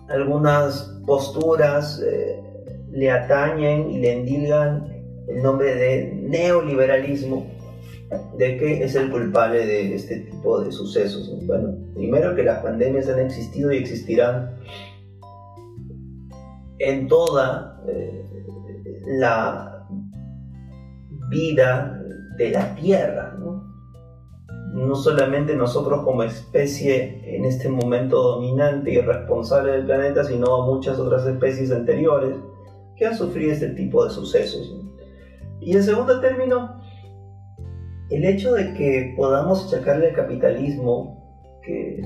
algunas 0.08 0.82
posturas 1.06 2.02
eh, 2.04 2.40
le 2.90 3.10
atañen 3.10 3.90
y 3.90 3.98
le 3.98 4.12
endilgan 4.12 4.86
el 5.28 5.42
nombre 5.42 5.74
de 5.74 6.12
neoliberalismo, 6.14 7.46
de 8.38 8.56
qué 8.56 8.82
es 8.82 8.94
el 8.94 9.10
culpable 9.10 9.66
de 9.66 9.94
este 9.94 10.20
tipo 10.20 10.60
de 10.60 10.72
sucesos. 10.72 11.30
Bueno, 11.46 11.76
primero 11.94 12.34
que 12.34 12.42
las 12.42 12.62
pandemias 12.62 13.08
han 13.08 13.20
existido 13.20 13.72
y 13.72 13.76
existirán 13.76 14.56
en 16.78 17.08
toda 17.08 17.82
eh, 17.88 18.24
la 19.06 19.86
vida 21.28 22.02
de 22.38 22.50
la 22.50 22.74
Tierra. 22.74 23.36
No 24.72 24.94
solamente 24.94 25.54
nosotros 25.54 26.02
como 26.04 26.22
especie 26.22 27.36
en 27.36 27.44
este 27.44 27.68
momento 27.68 28.22
dominante 28.22 28.92
y 28.92 29.00
responsable 29.00 29.72
del 29.72 29.86
planeta, 29.86 30.24
sino 30.24 30.66
muchas 30.66 30.98
otras 30.98 31.26
especies 31.26 31.70
anteriores 31.72 32.36
que 32.96 33.06
han 33.06 33.16
sufrido 33.16 33.52
este 33.52 33.70
tipo 33.70 34.04
de 34.04 34.10
sucesos. 34.10 34.74
Y 35.60 35.76
en 35.76 35.82
segundo 35.82 36.20
término, 36.20 36.80
el 38.10 38.24
hecho 38.24 38.54
de 38.54 38.74
que 38.74 39.14
podamos 39.16 39.66
achacarle 39.66 40.08
al 40.08 40.14
capitalismo 40.14 41.60
que 41.62 42.02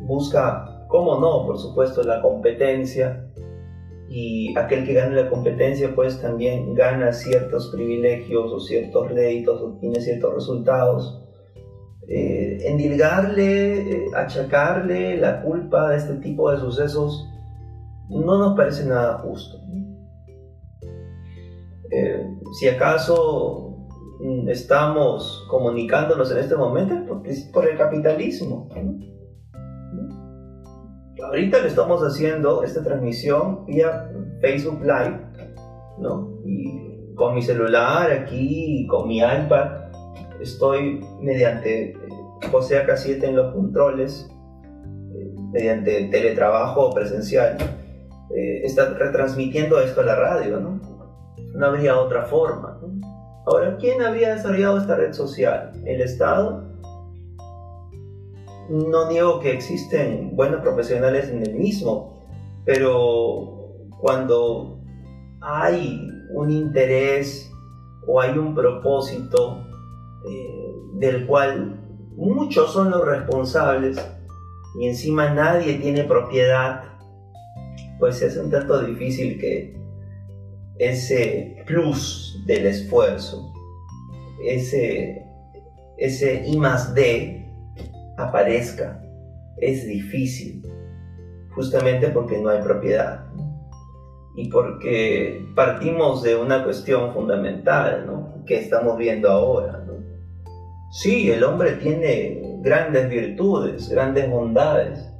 busca, 0.00 0.86
cómo 0.88 1.18
no, 1.18 1.46
por 1.46 1.58
supuesto, 1.58 2.02
la 2.02 2.20
competencia 2.20 3.24
y 4.08 4.56
aquel 4.56 4.86
que 4.86 4.92
gana 4.92 5.22
la 5.22 5.30
competencia 5.30 5.94
pues 5.94 6.20
también 6.20 6.74
gana 6.74 7.12
ciertos 7.12 7.68
privilegios 7.68 8.52
o 8.52 8.60
ciertos 8.60 9.10
réditos 9.10 9.60
o 9.60 9.78
tiene 9.78 10.00
ciertos 10.00 10.34
resultados. 10.34 11.20
Eh, 12.06 12.58
endilgarle, 12.66 13.80
eh, 13.80 14.06
achacarle 14.14 15.16
la 15.16 15.40
culpa 15.42 15.88
de 15.88 15.96
este 15.96 16.14
tipo 16.16 16.50
de 16.50 16.58
sucesos 16.58 17.26
no 18.10 18.38
nos 18.38 18.56
parece 18.56 18.84
nada 18.84 19.18
justo. 19.18 19.58
Eh, 21.90 22.26
si 22.58 22.68
acaso 22.68 23.88
mm, 24.20 24.48
estamos 24.50 25.46
comunicándonos 25.48 26.30
en 26.32 26.38
este 26.38 26.56
momento 26.56 27.22
es 27.24 27.44
por 27.52 27.66
el 27.66 27.78
capitalismo. 27.78 28.68
Ahorita 31.24 31.60
le 31.60 31.68
estamos 31.68 32.02
haciendo 32.02 32.62
esta 32.64 32.82
transmisión 32.82 33.64
vía 33.64 34.10
Facebook 34.42 34.82
Live, 34.82 35.20
¿no? 35.98 36.38
Y 36.44 37.14
con 37.14 37.34
mi 37.34 37.40
celular 37.40 38.10
aquí, 38.10 38.86
con 38.88 39.08
mi 39.08 39.18
iPad, 39.18 39.83
estoy 40.44 41.04
mediante 41.20 41.96
José 42.50 42.86
AK7 42.86 43.24
en 43.24 43.36
los 43.36 43.52
controles, 43.54 44.30
eh, 45.14 45.34
mediante 45.52 46.04
teletrabajo 46.04 46.90
presencial, 46.90 47.56
eh, 48.34 48.62
está 48.64 48.90
retransmitiendo 48.90 49.80
esto 49.80 50.00
a 50.02 50.04
la 50.04 50.16
radio, 50.16 50.60
¿no? 50.60 50.80
No 51.54 51.66
habría 51.66 51.98
otra 51.98 52.24
forma. 52.24 52.80
Ahora, 53.46 53.76
¿quién 53.78 54.02
habría 54.02 54.34
desarrollado 54.34 54.78
esta 54.78 54.96
red 54.96 55.12
social? 55.12 55.72
¿El 55.84 56.00
Estado? 56.00 56.64
No 58.70 59.08
niego 59.08 59.40
que 59.40 59.52
existen 59.52 60.34
buenos 60.34 60.62
profesionales 60.62 61.28
en 61.28 61.42
el 61.42 61.54
mismo, 61.54 62.18
pero 62.64 63.78
cuando 64.00 64.80
hay 65.42 66.08
un 66.32 66.50
interés 66.50 67.52
o 68.06 68.20
hay 68.20 68.36
un 68.38 68.54
propósito 68.54 69.64
eh, 70.28 70.74
del 70.94 71.26
cual 71.26 71.80
muchos 72.16 72.72
son 72.72 72.90
los 72.90 73.04
responsables 73.04 73.98
y 74.78 74.88
encima 74.88 75.32
nadie 75.32 75.74
tiene 75.74 76.04
propiedad, 76.04 76.84
pues 77.98 78.22
es 78.22 78.36
un 78.36 78.50
tanto 78.50 78.80
difícil 78.82 79.38
que 79.38 79.76
ese 80.78 81.62
plus 81.66 82.42
del 82.46 82.66
esfuerzo, 82.66 83.52
ese, 84.44 85.24
ese 85.98 86.44
I 86.46 86.56
más 86.56 86.94
D, 86.94 87.46
aparezca 88.16 89.00
es 89.58 89.86
difícil, 89.86 90.62
justamente 91.54 92.08
porque 92.08 92.38
no 92.38 92.48
hay 92.48 92.62
propiedad 92.62 93.24
y 94.36 94.48
porque 94.48 95.46
partimos 95.54 96.22
de 96.22 96.36
una 96.36 96.64
cuestión 96.64 97.12
fundamental 97.12 98.04
¿no? 98.06 98.44
que 98.44 98.58
estamos 98.58 98.98
viendo 98.98 99.30
ahora. 99.30 99.84
Sí, 101.02 101.30
el 101.30 101.44
hombre 101.44 101.72
tiene 101.72 102.40
grandes 102.62 103.08
virtudes, 103.08 103.88
grandes 103.88 104.30
bondades, 104.30 105.12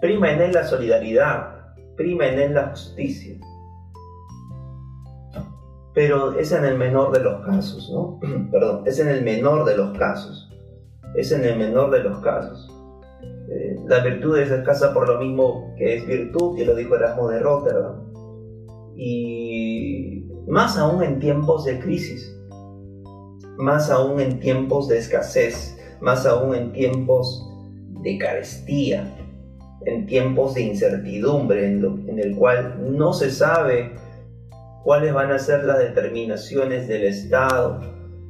prima 0.00 0.32
en 0.32 0.42
él 0.42 0.52
la 0.52 0.64
solidaridad, 0.64 1.74
prima 1.96 2.26
en 2.26 2.38
él 2.38 2.54
la 2.54 2.68
justicia, 2.68 3.36
pero 5.94 6.38
es 6.38 6.52
en 6.52 6.64
el 6.64 6.76
menor 6.76 7.12
de 7.12 7.24
los 7.24 7.44
casos, 7.44 7.90
¿no? 7.90 8.20
Perdón, 8.50 8.82
es 8.86 8.98
en 9.00 9.08
el 9.08 9.22
menor 9.22 9.64
de 9.64 9.76
los 9.76 9.96
casos 9.96 10.46
es 11.16 11.32
en 11.32 11.44
el 11.44 11.58
menor 11.58 11.90
de 11.90 12.02
los 12.02 12.20
casos. 12.20 12.70
Eh, 13.48 13.76
la 13.86 14.00
virtud 14.00 14.38
es 14.38 14.50
escasa 14.50 14.92
por 14.92 15.08
lo 15.08 15.18
mismo 15.18 15.74
que 15.76 15.96
es 15.96 16.06
virtud, 16.06 16.58
y 16.58 16.64
lo 16.64 16.74
dijo 16.74 16.94
Erasmo 16.94 17.28
de 17.28 17.40
Rotterdam. 17.40 18.12
Y 18.96 20.26
más 20.46 20.78
aún 20.78 21.02
en 21.02 21.18
tiempos 21.18 21.64
de 21.64 21.78
crisis, 21.80 22.35
más 23.56 23.90
aún 23.90 24.20
en 24.20 24.40
tiempos 24.40 24.88
de 24.88 24.98
escasez, 24.98 25.78
más 26.00 26.26
aún 26.26 26.54
en 26.54 26.72
tiempos 26.72 27.48
de 28.02 28.18
carestía, 28.18 29.04
en 29.84 30.06
tiempos 30.06 30.54
de 30.54 30.62
incertidumbre, 30.62 31.66
en, 31.66 32.08
en 32.08 32.18
el 32.18 32.36
cual 32.36 32.96
no 32.96 33.12
se 33.12 33.30
sabe 33.30 33.92
cuáles 34.84 35.12
van 35.12 35.32
a 35.32 35.38
ser 35.38 35.64
las 35.64 35.78
determinaciones 35.78 36.88
del 36.88 37.04
Estado, 37.04 37.80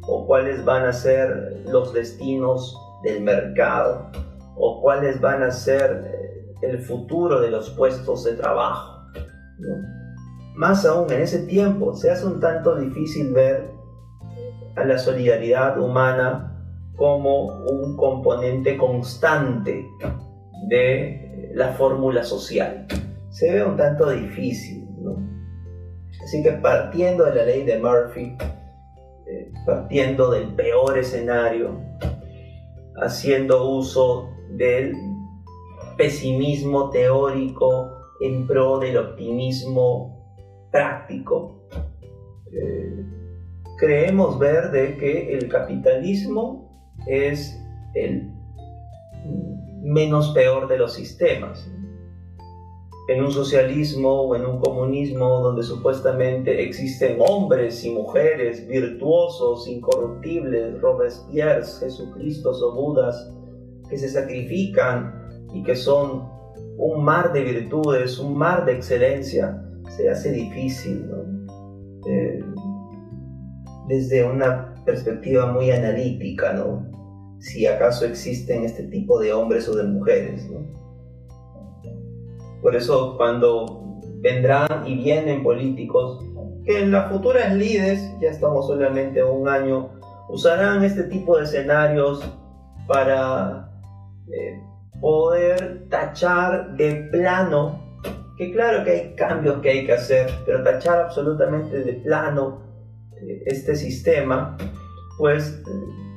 o 0.07 0.27
cuáles 0.27 0.65
van 0.65 0.85
a 0.85 0.93
ser 0.93 1.63
los 1.67 1.93
destinos 1.93 2.79
del 3.03 3.23
mercado 3.23 4.11
o 4.57 4.81
cuáles 4.81 5.21
van 5.21 5.43
a 5.43 5.51
ser 5.51 6.05
eh, 6.07 6.55
el 6.63 6.79
futuro 6.79 7.41
de 7.41 7.51
los 7.51 7.71
puestos 7.71 8.25
de 8.25 8.33
trabajo. 8.33 9.05
Más 10.55 10.87
aún 10.87 11.11
en 11.13 11.21
ese 11.21 11.41
tiempo 11.41 11.95
se 11.95 12.11
hace 12.11 12.27
un 12.27 12.41
tanto 12.41 12.77
difícil 12.77 13.33
ver 13.33 13.69
a 14.77 14.85
la 14.85 14.99
solidaridad 14.99 15.81
humana 15.81 16.53
como 16.97 17.47
un 17.65 17.97
componente 17.97 18.77
constante 18.77 19.87
de 20.69 21.51
la 21.55 21.73
fórmula 21.73 22.23
social. 22.23 22.87
Se 23.31 23.53
ve 23.53 23.65
un 23.65 23.77
tanto 23.77 24.11
difícil. 24.11 24.87
Así 26.25 26.43
que 26.43 26.53
partiendo 26.53 27.25
de 27.25 27.35
la 27.35 27.45
ley 27.45 27.65
de 27.65 27.79
Murphy, 27.79 28.37
eh, 29.27 29.53
partiendo 29.65 30.31
del 30.31 30.49
peor 30.55 30.99
escenario, 30.99 31.81
haciendo 32.97 33.71
uso 33.71 34.31
del 34.51 34.95
pesimismo 35.97 36.91
teórico 36.91 37.91
en 38.21 38.47
pro 38.47 38.79
del 38.79 38.97
optimismo 38.97 40.17
práctico. 40.73 41.69
Eh, 42.53 43.16
creemos 43.77 44.39
ver 44.39 44.71
de 44.71 44.97
que 44.97 45.35
el 45.35 45.49
capitalismo 45.49 46.71
es 47.07 47.63
el 47.95 48.33
menos 49.83 50.31
peor 50.31 50.69
de 50.69 50.79
los 50.79 50.95
sistemas. 50.95 51.71
En 53.09 53.23
un 53.23 53.31
socialismo 53.31 54.23
o 54.23 54.35
en 54.35 54.45
un 54.45 54.59
comunismo 54.59 55.41
donde 55.41 55.63
supuestamente 55.63 56.65
existen 56.65 57.19
hombres 57.21 57.85
y 57.85 57.91
mujeres 57.91 58.67
virtuosos, 58.67 59.69
incorruptibles, 59.69 60.81
Robespierre, 60.81 61.63
Jesucristo 61.65 62.51
o 62.51 62.75
Budas, 62.75 63.33
que 63.89 63.97
se 63.97 64.09
sacrifican 64.09 65.49
y 65.55 65.63
que 65.63 65.77
son 65.77 66.29
un 66.79 67.05
mar 67.05 67.33
de 67.33 67.45
virtudes, 67.45 68.19
un 68.19 68.37
mar 68.37 68.65
de 68.65 68.73
excelencia, 68.73 69.63
se 69.97 70.11
hace 70.11 70.33
difícil, 70.33 71.09
eh, 72.09 72.41
desde 73.89 74.25
una 74.25 74.75
perspectiva 74.85 75.47
muy 75.53 75.71
analítica, 75.71 76.53
¿no? 76.53 76.87
Si 77.39 77.67
acaso 77.67 78.07
existen 78.07 78.65
este 78.65 78.85
tipo 78.85 79.19
de 79.21 79.33
hombres 79.33 79.69
o 79.69 79.77
de 79.77 79.85
mujeres, 79.85 80.49
¿no? 80.51 80.67
Por 82.63 82.75
eso 82.75 83.17
cuando 83.17 84.01
vendrán 84.21 84.87
y 84.87 84.97
vienen 84.97 85.43
políticos 85.43 86.25
que 86.65 86.83
en 86.83 86.91
las 86.91 87.11
futuras 87.13 87.55
líderes, 87.55 88.03
ya 88.21 88.31
estamos 88.31 88.67
solamente 88.67 89.23
un 89.23 89.49
año, 89.49 89.91
usarán 90.29 90.83
este 90.83 91.05
tipo 91.05 91.37
de 91.37 91.45
escenarios 91.45 92.29
para 92.89 93.71
eh, 94.33 94.61
poder 95.01 95.89
tachar 95.89 96.77
de 96.77 97.09
plano, 97.13 97.81
que 98.37 98.53
claro 98.53 98.85
que 98.85 98.91
hay 98.91 99.15
cambios 99.15 99.61
que 99.61 99.71
hay 99.71 99.87
que 99.87 99.93
hacer, 99.93 100.29
pero 100.45 100.65
tachar 100.65 101.03
absolutamente 101.03 101.85
de 101.85 101.93
plano 101.95 102.66
este 103.47 103.77
sistema, 103.77 104.57
pues 105.19 105.63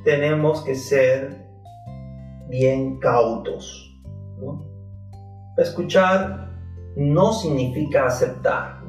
tenemos 0.04 0.62
que 0.62 0.74
ser 0.74 1.46
bien 2.48 2.98
cautos. 2.98 3.98
¿no? 4.38 4.66
Escuchar 5.56 6.50
no 6.96 7.32
significa 7.32 8.06
aceptar. 8.06 8.80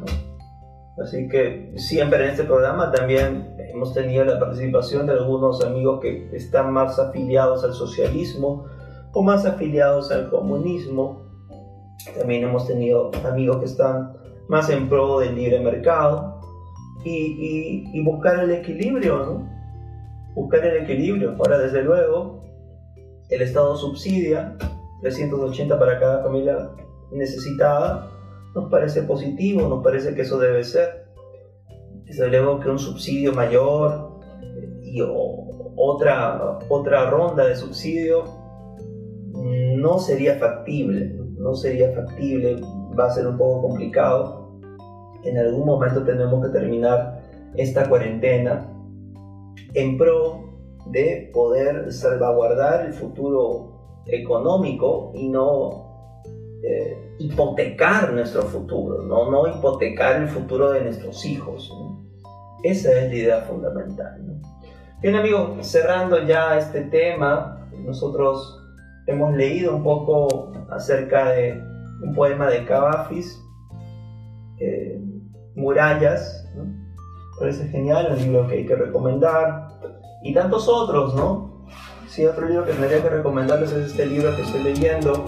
Así 1.02 1.28
que 1.30 1.74
siempre 1.78 2.24
en 2.24 2.32
este 2.32 2.44
programa 2.44 2.92
también 2.92 3.56
hemos 3.74 3.94
tenido 3.94 4.24
la 4.26 4.40
participación 4.40 5.08
de 5.08 5.14
algunos 5.14 5.64
amigos 5.64 6.00
que 6.02 6.30
están 6.36 6.72
más 6.74 7.00
afiliados 7.00 7.64
al 7.64 7.74
socialismo 7.74 8.66
o 9.14 9.24
más 9.24 9.46
afiliados 9.46 10.12
al 10.12 10.30
comunismo. 10.30 11.30
También 12.18 12.44
hemos 12.44 12.68
tenido 12.68 13.12
amigos 13.26 13.58
que 13.58 13.66
están 13.66 14.14
más 14.48 14.70
en 14.70 14.90
pro 14.90 15.20
del 15.20 15.36
libre 15.36 15.60
mercado 15.60 16.31
y, 17.04 18.02
buscar 18.04 18.44
el 18.44 18.52
equilibrio, 18.52 19.18
¿no? 19.26 19.50
Buscar 20.36 20.66
el 20.66 20.84
equilibrio. 20.84 21.36
Ahora, 21.38 21.58
desde 21.58 21.84
luego, 21.84 22.44
el 23.30 23.42
Estado 23.42 23.76
subsidia 23.76 24.56
380 25.02 25.80
para 25.80 26.00
cada 26.00 26.24
familia 26.24 26.70
necesitada, 27.12 28.10
nos 28.56 28.70
parece 28.70 29.04
positivo, 29.04 29.68
nos 29.68 29.84
parece 29.84 30.14
que 30.14 30.22
eso 30.22 30.38
debe 30.40 30.64
ser. 30.64 31.06
Desde 32.06 32.28
luego 32.30 32.60
que 32.60 32.70
un 32.70 32.80
subsidio 32.80 33.34
mayor 33.34 34.20
eh, 34.42 34.80
y 34.84 35.02
otra, 35.02 36.60
otra 36.70 37.10
ronda 37.10 37.46
de 37.46 37.56
subsidio 37.56 38.26
no 39.82 40.00
sería 40.00 40.36
factible, 40.36 41.16
no 41.38 41.56
sería 41.56 41.92
factible, 41.94 42.62
va 42.98 43.06
a 43.06 43.12
ser 43.12 43.28
un 43.28 43.38
poco 43.38 43.68
complicado. 43.68 44.41
En 45.24 45.38
algún 45.38 45.66
momento 45.66 46.04
tenemos 46.04 46.46
que 46.46 46.52
terminar 46.52 47.22
esta 47.56 47.88
cuarentena 47.88 48.68
en 49.74 49.98
pro 49.98 50.52
de 50.88 51.30
poder 51.34 51.92
salvaguardar 51.92 52.86
el 52.86 52.94
futuro 52.94 54.02
económico 54.08 55.12
y 55.14 55.30
no 55.30 55.92
eh, 56.64 57.16
hipotecar 57.20 58.14
nuestro 58.14 58.44
futuro, 58.44 59.04
¿no? 59.04 59.30
no 59.32 59.48
hipotecar 59.48 60.22
el 60.22 60.28
futuro 60.28 60.72
de 60.72 60.82
nuestros 60.82 61.26
hijos. 61.26 61.72
Esa 62.64 62.92
es 63.00 63.10
la 63.10 63.16
idea 63.16 63.42
fundamental. 63.42 64.22
Bien 65.02 65.16
amigos, 65.16 65.66
cerrando 65.66 66.24
ya 66.24 66.58
este 66.58 66.82
tema, 66.82 67.68
nosotros 67.80 68.60
hemos 69.08 69.36
leído 69.36 69.76
un 69.76 69.84
poco 69.84 70.52
acerca 70.70 71.32
de 71.32 71.60
un 72.04 72.14
poema 72.14 72.50
de 72.50 72.66
Cavafis, 72.66 73.40
eh, 74.60 75.02
Murallas, 75.56 76.48
¿no? 76.56 76.82
parece 77.40 77.68
genial, 77.70 78.10
un 78.12 78.18
libro 78.22 78.48
que 78.48 78.56
hay 78.56 78.66
que 78.66 78.76
recomendar, 78.76 79.70
y 80.24 80.34
tantos 80.34 80.68
otros, 80.68 81.16
¿no? 81.16 81.66
Sí, 82.08 82.26
otro 82.26 82.48
libro 82.48 82.66
que 82.66 82.74
tendría 82.74 83.02
que 83.02 83.10
recomendarles 83.10 83.72
es 83.72 83.92
este 83.92 84.06
libro 84.06 84.36
que 84.36 84.44
estoy 84.44 84.64
leyendo, 84.64 85.26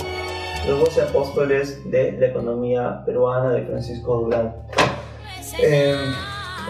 Los 0.67 0.79
doce 0.79 1.01
apóstoles 1.01 1.89
de 1.89 2.13
la 2.13 2.27
economía 2.27 3.03
peruana 3.05 3.51
de 3.51 3.65
Francisco 3.65 4.21
Durán. 4.21 4.55
Eh, 5.61 5.95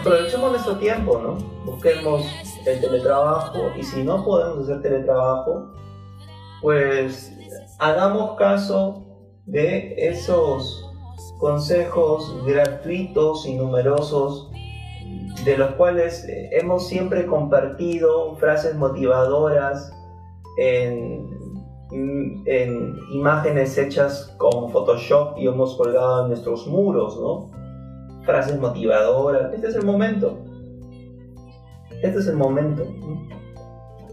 aprovechemos 0.00 0.50
nuestro 0.50 0.76
tiempo, 0.76 1.20
¿no? 1.22 1.34
Busquemos 1.64 2.24
el 2.66 2.80
teletrabajo 2.80 3.72
y 3.78 3.82
si 3.82 4.02
no 4.02 4.24
podemos 4.24 4.64
hacer 4.64 4.82
teletrabajo, 4.82 5.72
pues 6.60 7.32
hagamos 7.78 8.36
caso 8.36 9.04
de 9.46 9.94
esos 9.98 10.93
consejos 11.38 12.44
gratuitos 12.46 13.46
y 13.46 13.54
numerosos 13.54 14.50
de 15.44 15.58
los 15.58 15.72
cuales 15.72 16.26
hemos 16.28 16.86
siempre 16.86 17.26
compartido 17.26 18.34
frases 18.36 18.74
motivadoras 18.76 19.92
en, 20.56 21.28
en, 22.46 22.98
imágenes 23.12 23.76
hechas 23.76 24.34
con 24.38 24.70
Photoshop 24.70 25.38
y 25.38 25.46
hemos 25.46 25.76
colgado 25.76 26.22
en 26.22 26.28
nuestros 26.28 26.66
muros, 26.66 27.20
¿no? 27.20 27.50
Frases 28.24 28.58
motivadoras. 28.58 29.52
Este 29.52 29.68
es 29.68 29.76
el 29.76 29.84
momento. 29.84 30.38
Este 32.02 32.18
es 32.18 32.26
el 32.26 32.36
momento. 32.36 32.86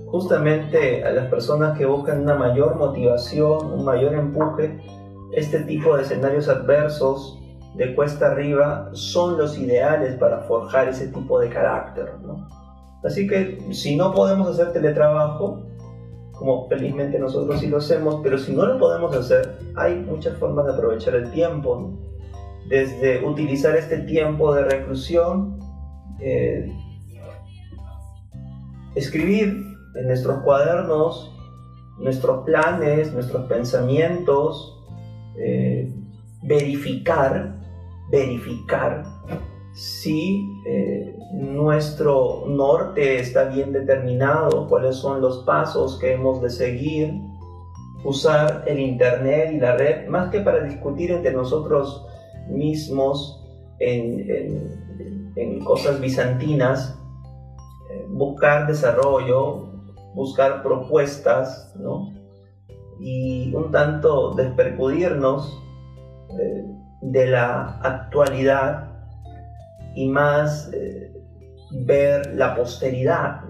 Justamente 0.07 1.05
a 1.05 1.11
las 1.11 1.28
personas 1.28 1.78
que 1.78 1.86
buscan 1.86 2.22
una 2.22 2.36
mayor 2.36 2.76
motivación, 2.76 3.72
un 3.72 3.86
mayor 3.86 4.13
empuje, 4.13 4.82
este 5.34 5.59
tipo 5.61 5.95
de 5.95 6.03
escenarios 6.03 6.47
adversos 6.47 7.39
de 7.75 7.95
cuesta 7.95 8.32
arriba 8.32 8.89
son 8.93 9.38
los 9.38 9.57
ideales 9.57 10.15
para 10.17 10.39
forjar 10.41 10.89
ese 10.89 11.07
tipo 11.07 11.39
de 11.39 11.49
carácter. 11.49 12.11
Así 13.03 13.27
que 13.27 13.59
si 13.71 13.95
no 13.95 14.13
podemos 14.13 14.47
hacer 14.49 14.73
teletrabajo, 14.73 15.63
como 16.34 16.67
felizmente 16.67 17.17
nosotros 17.19 17.59
sí 17.59 17.67
lo 17.67 17.77
hacemos, 17.77 18.19
pero 18.23 18.38
si 18.38 18.53
no 18.53 18.65
lo 18.65 18.79
podemos 18.79 19.15
hacer, 19.15 19.57
hay 19.75 19.95
muchas 19.95 20.38
formas 20.38 20.65
de 20.65 20.73
aprovechar 20.73 21.15
el 21.15 21.32
tiempo. 21.32 21.97
Desde 22.67 23.25
utilizar 23.25 23.75
este 23.75 23.99
tiempo 23.99 24.53
de 24.53 24.63
reclusión, 24.63 25.59
eh, 26.19 26.71
escribir 28.95 29.63
en 29.95 30.07
nuestros 30.07 30.41
cuadernos 30.43 31.32
nuestros 31.97 32.43
planes, 32.45 33.13
nuestros 33.13 33.45
pensamientos, 33.45 34.80
eh, 35.38 35.91
verificar 36.43 37.61
verificar 38.11 39.03
si 39.73 40.45
eh, 40.67 41.17
nuestro 41.34 42.43
norte 42.45 43.19
está 43.19 43.45
bien 43.45 43.71
determinado, 43.71 44.67
cuáles 44.67 44.97
son 44.97 45.21
los 45.21 45.39
pasos 45.45 45.97
que 45.97 46.13
hemos 46.13 46.41
de 46.41 46.49
seguir, 46.49 47.13
usar 48.03 48.65
el 48.67 48.79
Internet 48.79 49.51
y 49.53 49.59
la 49.59 49.77
red, 49.77 50.07
más 50.07 50.29
que 50.29 50.41
para 50.41 50.63
discutir 50.63 51.11
entre 51.11 51.32
nosotros 51.32 52.05
mismos 52.49 53.41
en, 53.79 55.32
en, 55.36 55.59
cosas 55.63 56.01
bizantinas, 56.01 56.99
eh, 57.91 58.05
buscar 58.09 58.67
desarrollo, 58.67 59.69
buscar 60.13 60.61
propuestas, 60.61 61.73
¿no? 61.79 62.11
Y 63.02 63.54
un 63.54 63.72
tanto 63.72 64.36
despercudirnos 64.36 65.62
eh, 66.39 66.66
de 67.02 67.26
la 67.28 67.80
actualidad 67.82 68.91
y 69.95 70.08
más 70.08 70.72
eh, 70.74 71.12
ver 71.86 72.36
la 72.36 72.56
posteridad. 72.56 73.41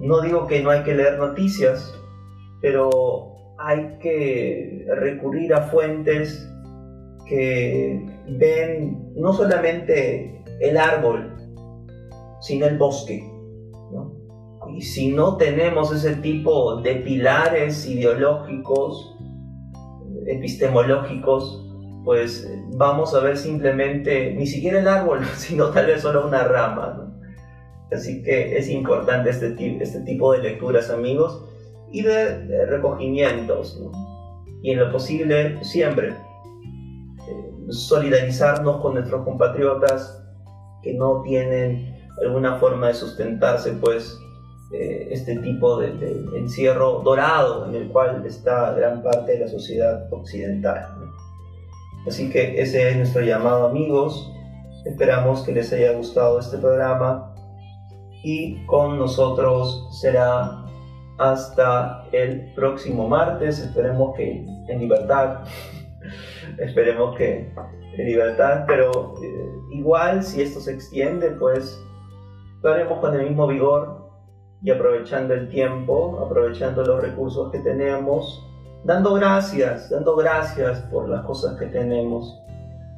¿no? 0.00 0.20
digo 0.20 0.46
que 0.46 0.62
no 0.62 0.70
hay 0.70 0.82
que 0.82 0.94
leer 0.94 1.18
noticias, 1.18 1.94
pero 2.60 3.34
hay 3.58 3.98
que 4.00 4.86
recurrir 4.96 5.54
a 5.54 5.62
fuentes 5.62 6.48
que 7.28 8.04
ven 8.28 9.12
no 9.14 9.32
solamente 9.32 10.42
el 10.60 10.76
árbol, 10.76 11.32
sino 12.40 12.66
el 12.66 12.76
bosque. 12.76 13.31
Y 14.74 14.82
si 14.82 15.12
no 15.12 15.36
tenemos 15.36 15.92
ese 15.92 16.16
tipo 16.16 16.80
de 16.80 16.96
pilares 16.96 17.86
ideológicos, 17.86 19.16
epistemológicos, 20.26 21.62
pues 22.04 22.48
vamos 22.76 23.14
a 23.14 23.20
ver 23.20 23.36
simplemente 23.36 24.34
ni 24.34 24.46
siquiera 24.46 24.80
el 24.80 24.88
árbol, 24.88 25.24
sino 25.36 25.70
tal 25.70 25.86
vez 25.86 26.02
solo 26.02 26.26
una 26.26 26.44
rama. 26.44 27.08
Así 27.92 28.22
que 28.22 28.56
es 28.56 28.68
importante 28.70 29.30
este, 29.30 29.54
este 29.82 30.00
tipo 30.00 30.32
de 30.32 30.38
lecturas, 30.38 30.90
amigos, 30.90 31.44
y 31.90 32.02
de, 32.02 32.66
recogimientos. 32.66 33.80
Y 34.62 34.70
en 34.70 34.78
lo 34.78 34.90
posible, 34.90 35.62
siempre, 35.62 36.08
eh, 36.08 37.50
solidarizarnos 37.68 38.80
con 38.80 38.94
nuestros 38.94 39.24
compatriotas 39.24 40.24
que 40.82 40.94
no 40.94 41.20
tienen 41.22 41.94
alguna 42.24 42.56
forma 42.56 42.88
de 42.88 42.94
sustentarse, 42.94 43.72
pues, 43.72 44.18
eh, 44.72 45.08
este 45.10 45.36
tipo 45.36 45.78
de, 45.78 45.92
de, 45.92 46.38
encierro 46.38 47.02
dorado 47.04 47.68
en 47.68 47.74
el 47.74 47.88
cual 47.88 48.24
está 48.24 48.72
gran 48.72 49.02
parte 49.02 49.32
de 49.32 49.40
la 49.40 49.48
sociedad 49.48 50.10
occidental. 50.10 50.88
Así 52.06 52.30
que 52.30 52.60
ese 52.60 52.88
es 52.88 52.96
nuestro 52.96 53.22
llamado 53.22 53.66
amigos. 53.66 54.32
Esperamos 54.84 55.42
que 55.42 55.52
les 55.52 55.72
haya 55.72 55.92
gustado 55.92 56.38
este 56.38 56.58
programa 56.58 57.34
y 58.24 58.64
con 58.66 58.98
nosotros 58.98 59.88
será 60.00 60.64
hasta 61.18 62.04
el 62.12 62.52
próximo 62.54 63.08
martes. 63.08 63.58
Esperemos 63.58 64.16
que 64.16 64.44
en 64.68 64.78
libertad. 64.78 65.40
Esperemos 66.58 67.16
que 67.16 67.52
en 67.96 68.06
libertad, 68.06 68.64
pero 68.66 69.14
eh, 69.22 69.76
igual 69.76 70.24
si 70.24 70.42
esto 70.42 70.60
se 70.60 70.72
extiende, 70.72 71.30
pues 71.30 71.78
lo 72.62 72.72
haremos 72.72 72.98
con 73.00 73.14
el 73.14 73.28
mismo 73.28 73.46
vigor 73.46 74.01
y 74.62 74.70
aprovechando 74.70 75.34
el 75.34 75.48
tiempo, 75.48 76.20
aprovechando 76.24 76.84
los 76.84 77.00
recursos 77.00 77.50
que 77.50 77.58
tenemos 77.58 78.46
dando 78.84 79.14
gracias, 79.14 79.90
dando 79.90 80.16
gracias 80.16 80.80
por 80.82 81.08
las 81.08 81.24
cosas 81.24 81.58
que 81.58 81.66
tenemos. 81.66 82.40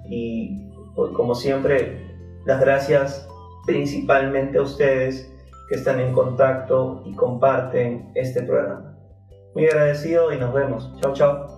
Y 0.06 0.70
pues, 0.94 1.12
como 1.12 1.34
siempre, 1.34 2.00
las 2.46 2.60
gracias 2.60 3.28
principalmente 3.66 4.58
a 4.58 4.62
ustedes 4.62 5.30
que 5.68 5.76
están 5.76 6.00
en 6.00 6.12
contacto 6.12 7.02
y 7.06 7.14
comparten 7.14 8.10
este 8.14 8.42
programa. 8.42 8.96
Muy 9.54 9.66
agradecido 9.66 10.32
y 10.32 10.38
nos 10.38 10.52
vemos. 10.52 10.92
Chao, 11.00 11.12
chao. 11.14 11.53